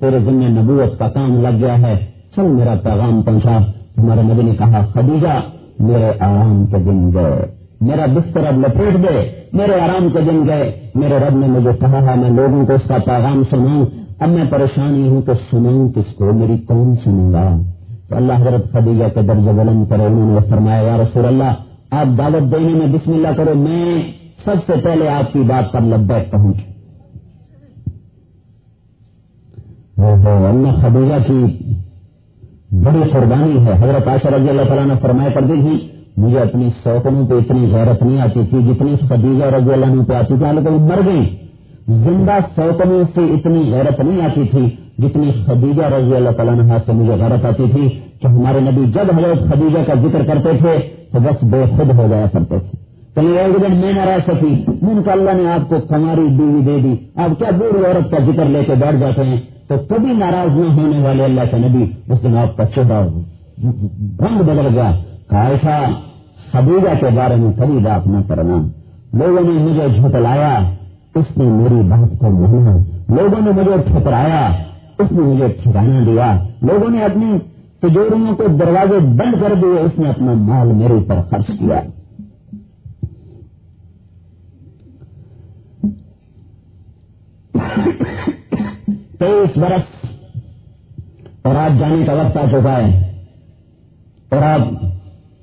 تیرے 0.00 0.18
ذمہ 0.18 0.44
نبوت 0.44 0.98
کا 0.98 1.08
کام 1.08 1.40
لگ 1.40 1.58
گیا 1.58 1.78
ہے۔ 1.78 2.06
چل 2.36 2.42
میرا 2.42 2.74
پیغام 2.82 3.22
پہنچا۔ 3.22 3.58
تمہارے 3.94 4.22
نبی 4.22 4.42
نے 4.42 4.54
کہا، 4.58 4.86
خدیجہ، 4.92 5.40
میرے 5.78 6.10
آرام 6.20 6.66
کے 6.66 6.76
دن 6.76 7.12
گئے۔ 7.14 7.46
میرا 7.80 8.06
بستر 8.06 8.46
اب 8.46 8.58
لپیٹ 8.58 8.94
دے۔ 8.94 9.30
میرے 9.52 9.80
آرام 9.80 10.08
کے 10.10 10.20
دن 10.20 10.46
گئے۔ 10.48 10.80
میرے 10.94 11.18
رب 11.18 11.36
نے 11.36 11.46
مجھے 11.46 11.70
کہا 11.80 12.10
ہے 12.10 12.20
میں 12.20 12.30
لوگوں 12.30 12.66
کو 12.66 12.72
اس 12.72 12.88
کا 12.88 12.98
پیغام 13.04 13.42
سناؤں۔ 13.50 13.86
اب 14.18 14.28
میں 14.28 14.44
پریشانی 14.50 15.08
ہوں 15.08 15.22
تو 15.22 15.32
سناؤں 15.34 15.88
کس 15.88 16.14
کو؟ 16.14 16.32
میری 16.32 16.58
کون 16.58 16.94
سنوں 17.04 17.32
گا۔ 17.32 17.58
تو 18.08 18.16
اللہ 18.16 18.32
حضرت 18.32 18.72
خدیجہ 18.72 19.08
کے 19.14 19.22
درج 19.22 19.48
بلند 19.48 19.88
کرے 19.90 20.04
انہوں 20.04 20.34
نے 20.34 20.46
فرمایا، 20.50 20.82
یا 20.82 20.96
رسول 20.96 21.26
اللہ، 21.26 21.52
آپ 21.90 22.18
دعوت 22.18 22.52
دینے 22.52 22.72
میں 22.74 22.86
بسم 22.86 23.12
اللہ 23.12 23.36
کرو، 23.36 23.54
میں 23.54 24.02
سب 24.44 24.56
سے 24.66 24.80
پہلے 24.84 25.08
آپ 25.08 25.32
کی 25.32 25.38
بات 25.38 25.72
پر 25.72 25.80
لبیک 25.80 26.30
پہنچ 26.30 26.56
اللہ 29.98 30.80
خدیجہ 30.82 31.18
کی 31.26 31.40
بڑی 32.84 33.02
قربانی 33.12 33.66
ہے۔ 33.66 33.72
حضرت 33.72 34.08
عاشر 34.08 34.32
رضی 34.32 34.48
اللہ 34.48 34.68
تعالیٰ 34.68 34.86
نے 34.86 34.94
فرمایا 35.02 35.30
کر 35.34 35.42
دی 35.42 35.60
تھی 35.60 35.76
مجھے 36.16 36.38
اپنی 36.38 36.68
سوکنوں 36.82 37.26
پہ 37.26 37.34
اتنی 37.34 37.70
غیرت 37.72 38.02
نہیں 38.02 38.20
آتی 38.20 38.40
تھی 38.50 38.62
جتنی 38.62 38.94
خدیجہ 39.08 39.44
رضی 39.54 39.72
اللہ 39.72 40.02
پہ 40.08 40.14
آتی 40.14 40.34
تھی 40.38 40.52
لیکن 40.54 40.82
مر 40.82 41.00
گئی 41.06 41.24
زندہ 41.88 42.38
سوکنوں 42.56 43.04
سے 43.14 43.20
اتنی 43.20 43.72
غیرت 43.72 44.00
نہیں 44.00 44.22
آتی 44.22 44.44
تھی 44.50 44.66
جتنی 44.98 45.30
خدیجہ 45.46 45.82
رضی 45.82 46.14
اللہ 46.14 46.30
تعالیٰ 46.30 46.54
نے 46.54 46.74
سے 46.86 46.92
مجھے 46.92 47.12
غیرت 47.12 47.44
آتی 47.44 47.62
تھی 47.70 47.88
کہ 48.20 48.26
ہمارے 48.26 48.60
نبی 48.60 48.84
جب 48.84 49.18
حضرت 49.18 49.52
خدیجہ 49.52 49.78
کا 49.86 49.94
ذکر 49.94 50.24
کرتے 50.24 50.56
تھے 50.58 50.78
تو 51.12 51.18
بس 51.20 51.44
بے 51.44 51.64
خود 51.76 51.98
ہو 51.98 52.06
جایا 52.10 52.26
کرتے 52.32 52.58
تھے۔ 52.58 52.86
کہیں 53.14 53.38
ایک 53.38 53.62
دن 53.62 53.76
میں 53.76 53.92
نہ 53.92 54.00
رہ 54.00 54.16
سکی 54.26 54.64
من 54.82 55.02
کا 55.02 55.12
اللہ 55.12 55.30
نے 55.30 55.52
آپ 55.52 55.68
کو 55.68 55.76
کماری 55.88 56.20
بیوی 56.20 56.60
دے 56.66 56.78
دی، 56.78 56.94
آپ 57.16 57.38
کیا 57.38 57.50
بوڑھی 57.50 57.84
عورت 57.86 58.10
کا 58.10 58.16
ذکر 58.26 58.44
لے 58.44 58.64
کے 58.64 58.72
بیٹھ 58.74 58.96
جاتے 58.96 59.24
ہیں؟ 59.24 59.40
تو 59.68 59.74
کبھی 59.88 60.12
ناراض 60.12 60.58
نہ 60.58 60.80
ہونے 60.80 61.02
والے 61.02 61.24
اللہ 61.24 61.40
کے 61.50 61.56
نبی 61.56 62.12
اس 62.12 62.22
دن 62.22 62.36
آپ 62.36 62.56
کا 62.56 62.64
چہرہ 62.64 63.02
رنگ 64.20 64.38
بدل 64.38 64.66
گیا۔ 64.74 64.92
ایسا 65.30 65.84
خدیجہ 66.52 67.00
کے 67.00 67.06
بارے 67.14 67.36
میں 67.36 67.52
کبھی 67.52 67.78
بات 67.78 68.06
نہ 68.06 68.18
کرنا۔ 68.28 68.68
لوگوں 69.12 69.44
نے 69.44 69.62
مجھے 69.62 69.86
جھٹلایا۔ 69.96 70.58
اس 71.16 71.38
نے 71.38 71.44
میری 71.44 71.74
بات 71.74 72.18
کو 72.18 72.30
مانا 72.30 72.76
لوگوں 73.08 73.40
نے 73.40 73.50
مجھے 73.50 73.82
ٹھکرایا، 73.86 74.46
اس 74.98 75.12
نے 75.12 75.20
مجھے 75.20 75.48
ٹھکانا 75.48 76.04
دیا۔ 76.06 76.44
لوگوں 76.62 76.90
نے 76.90 77.04
اپنی 77.04 77.38
تجوریوں 77.80 78.36
کو 78.36 78.46
دروازے 78.46 78.98
بند 78.98 79.40
کر 79.40 79.54
دیے، 79.54 79.80
اس 79.80 79.98
نے 79.98 80.08
اپنا 80.08 80.32
مال 80.32 80.68
میرے 80.68 80.92
اوپر 80.92 81.22
خرچ 81.30 81.46
کیا۔ 81.46 81.80
تیئیس 89.18 89.58
برس 89.58 90.06
اور 91.42 91.54
آج 91.54 91.78
جانے 91.78 92.04
کا 92.06 92.12
وقت 92.12 92.36
آ 92.36 92.44
چکا 92.52 92.76
ہے۔ 92.76 93.12
اور 94.30 94.42
آپ 94.42 94.60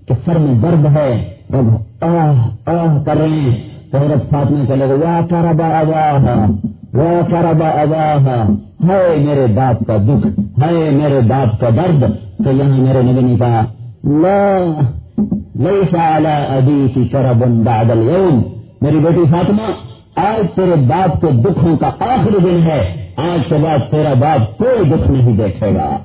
کے 0.07 0.13
سر 0.25 0.37
میں 0.37 0.61
درد 0.61 0.97
ہے۔ 0.97 1.33
آہ 2.01 2.49
آہ 2.65 3.03
کر 3.03 3.17
رہے 3.17 3.29
ہیں۔ 3.29 3.72
عورت 3.93 4.29
فاطمہ 4.29 4.65
چلے 4.67 4.89
گا 4.89 4.93
یا 4.93 5.19
کاربا 5.29 5.79
اباہ 5.79 6.25
یا 6.93 7.21
کاربا 7.31 7.67
اباہ 7.67 8.49
ہے 8.89 9.15
میرے 9.25 9.47
باپ 9.55 9.87
کا 9.87 9.97
دکھ 9.97 10.39
ہے 10.63 10.89
میرے 10.89 11.19
باپ 11.27 11.59
کا 11.59 11.69
درد 11.69 12.03
تو 12.43 12.51
یہاں 12.51 12.77
میرے 12.77 13.01
نبی 13.01 13.21
نے 13.21 13.35
کہا 13.35 13.65
ليس 15.55 15.95
على 15.95 16.59
أبيك 16.59 17.11
كرب 17.11 17.63
بعد 17.63 17.91
اليوم۔ 17.91 18.41
میری 18.81 18.97
بیٹی 18.97 19.23
فاطمہ، 19.31 19.61
آج 20.15 20.55
تیرے 20.55 20.75
باپ 20.75 21.21
کے 21.21 21.27
دکھوں 21.31 21.77
کا 21.77 21.87
آخری 21.87 22.37
دن 22.43 22.61
ہے، 22.61 23.07
آج 23.17 23.49
کے 23.49 23.55
بعد 23.55 23.91
تیرا 23.91 24.13
باپ 24.13 24.57
کوئی 24.57 24.89
دکھ 24.89 25.11
نہیں 25.11 25.37
دیکھے 25.37 25.75
گا۔ 25.75 25.97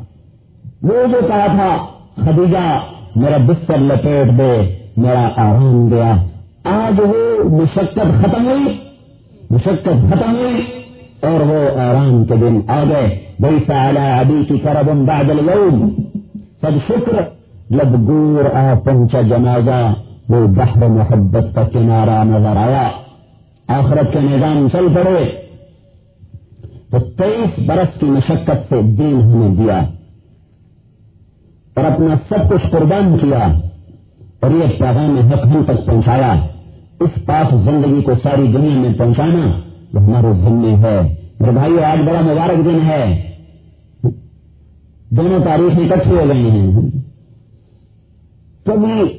وہ 0.83 1.07
جو 1.12 1.20
کہا 1.29 1.46
تھا، 1.46 1.77
خدیجہ، 2.14 2.79
میرا 3.16 3.37
بستر 3.37 3.79
لپیٹ 3.79 4.38
دے، 4.38 4.74
میرا 4.96 5.29
آرام 5.37 5.88
دیا۔ 5.88 6.14
آج 6.64 7.01
وہ 7.01 7.27
مشقت 7.51 7.99
ختم 8.21 8.47
ہوئی 8.47 8.77
مشقت 9.49 10.07
ختم 10.09 10.36
ہوئی 10.36 10.63
اور 11.21 11.41
وہ 11.49 11.59
آرام 11.81 12.23
کے 12.25 12.36
دن 12.36 12.59
آ 12.67 12.83
گئے 12.83 13.07
بھائی 13.39 13.59
سال 13.67 13.97
ابھی 13.97 14.43
کی 14.47 14.57
کرب 14.57 14.89
بعد 15.05 15.29
اليوم 15.29 15.88
سب 16.62 16.77
شکر 16.88 17.21
جب 17.69 17.93
دور 18.07 18.45
آ 18.45 18.73
پہنچا 18.86 19.21
جنازہ 19.21 19.79
وہ 20.29 20.45
بحر 20.55 20.88
محبت 20.89 21.55
کا 21.55 21.63
کنارہ 21.73 22.23
نظر 22.23 22.57
آیا 22.57 22.89
آخرت 23.69 24.13
کے 24.13 24.19
نظام 24.19 24.67
چل 24.71 24.88
پڑے 24.95 25.23
تو 26.91 26.99
تیئیس 27.17 27.59
برس 27.67 27.99
کی 27.99 28.05
مشقت 28.05 28.69
سے 28.69 28.81
دین 28.97 29.21
ہمیں 29.21 29.55
دیا 29.55 29.79
اور 31.75 31.86
اپنا 31.86 32.15
سب 32.29 32.49
کچھ 32.49 32.65
قربان 32.71 33.17
کیا 33.17 33.45
اور 34.41 34.51
یہ 34.51 34.77
پیغام 34.79 35.17
حق 35.31 35.45
ہم 35.45 35.63
تک 35.63 35.86
پہنچایا 35.86 36.33
اس 37.00 37.11
پاس 37.26 37.54
زندگی 37.64 38.02
کو 38.02 38.12
ساری 38.22 38.42
دنیا 38.42 38.80
میں 38.80 38.92
پہنچانا 38.92 39.61
یہ 39.94 39.98
ہمارے 39.98 40.26
ذمے 40.32 40.74
ہے۔ 40.74 41.14
میرے 41.40 41.52
بھائی 41.52 41.84
آج 41.84 41.98
بڑا 41.98 42.20
مبارک 42.20 42.64
دن 42.64 42.78
ہے۔ 42.87 43.22
دونوں 45.11 45.38
تاریخ 45.44 45.92
اکٹھے 45.92 46.11
ہو 46.11 46.24
گئے 46.28 46.50
ہیں۔ 46.50 46.80
کبھی 48.64 49.18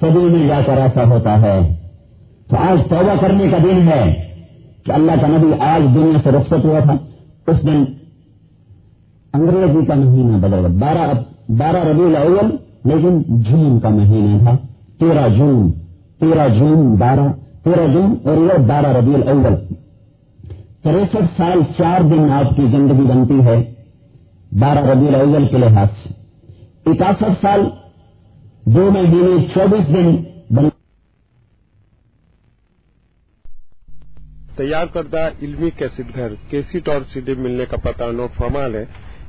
سبھی 0.00 0.20
میں 0.20 0.48
جا 0.48 0.60
کر 0.66 0.78
ایسا 0.78 1.04
ہوتا 1.04 1.40
ہے۔ 1.40 1.74
تو 2.50 2.56
آج 2.56 2.78
توبہ 2.88 3.20
کرنے 3.20 3.48
کا 3.48 3.58
دن 3.64 3.88
ہے 3.88 4.14
کہ 4.84 4.92
اللہ 4.92 5.12
کا 5.20 5.26
نبی 5.28 5.48
آج 5.60 5.94
دنیا 5.94 6.18
سے 6.24 6.30
رخصت 6.30 6.64
ہوا 6.64 6.80
تھا۔ 6.80 6.92
اس 7.46 7.62
دن 7.62 7.84
انگریزی 9.34 9.84
کا 9.84 9.94
مہینہ 9.94 10.36
بدل 10.36 10.54
گیا 10.54 10.68
بارہ 10.68 11.10
بارہ 11.48 11.84
ربیع 11.84 12.06
الاول، 12.06 12.56
لیکن 12.84 13.22
جون 13.28 13.80
کا 13.80 13.88
مہینہ 13.88 14.38
تھا، 14.38 14.56
تیرہ 14.98 15.28
جون۔ 15.28 15.85
تیرہ 16.20 16.48
جون 16.48 16.94
بارہ 16.94 17.32
تیرہ 17.64 17.86
جون 17.92 18.14
اور 18.24 18.36
یہ 18.36 18.66
بارہ 18.66 18.86
ربیع 18.86 19.16
الاول۔ 19.16 19.54
تریسٹھ 20.82 21.36
سال 21.36 21.60
چار 21.78 22.00
دن 22.00 22.30
آپ 22.30 22.56
کی 22.56 22.62
زندگی 22.62 23.06
بنتی 23.06 23.46
ہے، 23.46 23.74
بارہ 24.58 24.78
ربیع 24.78 25.08
الاول 25.08 25.48
کے 25.48 25.56
لحاظ 25.58 25.88
سے۔ 26.02 26.08
اکاسٹھ 26.86 27.40
سال 27.40 27.60
دو 28.64 28.90
مہینے 28.90 29.46
چوبیس 29.54 29.88
دن 29.88 30.16
بن 30.50 30.68
تیار 34.56 34.86
کردہ 34.86 35.28
علمی 35.42 35.70
کیسٹ 35.70 36.00
گھر 36.14 36.32
کیسٹ 36.50 36.88
اور 36.88 37.00
سی 37.12 37.20
ڈی 37.20 37.34
ملنے 37.34 37.64
کا 37.70 37.76
پتہ 37.76 38.04
نوٹ 38.12 38.36
فرمال 38.36 38.74
ہے 38.74 38.84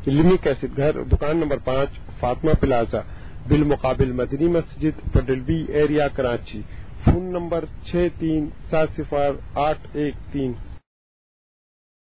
علمی 0.07 0.37
کیسٹ 0.43 0.77
گھر، 0.77 1.03
دکان 1.03 1.37
نمبر 1.37 1.57
پانچ، 1.65 1.89
فاطمہ 2.19 2.51
پلازا۔ 2.59 3.01
بالمقابل 3.49 4.11
مدنی 4.11 4.47
مسجد 4.47 4.99
پٹل 5.13 5.39
B 5.39 5.55
area, 5.77 6.07
Karachi, 6.07 6.61
phone 7.03 7.23
number 7.33 7.65
چھ 7.85 8.07
تین 8.19 8.49
سات 8.69 8.87
صفار 8.95 9.31
آٹھ 9.67 9.87
ایک 9.93 10.15
تین۔ 10.31 10.53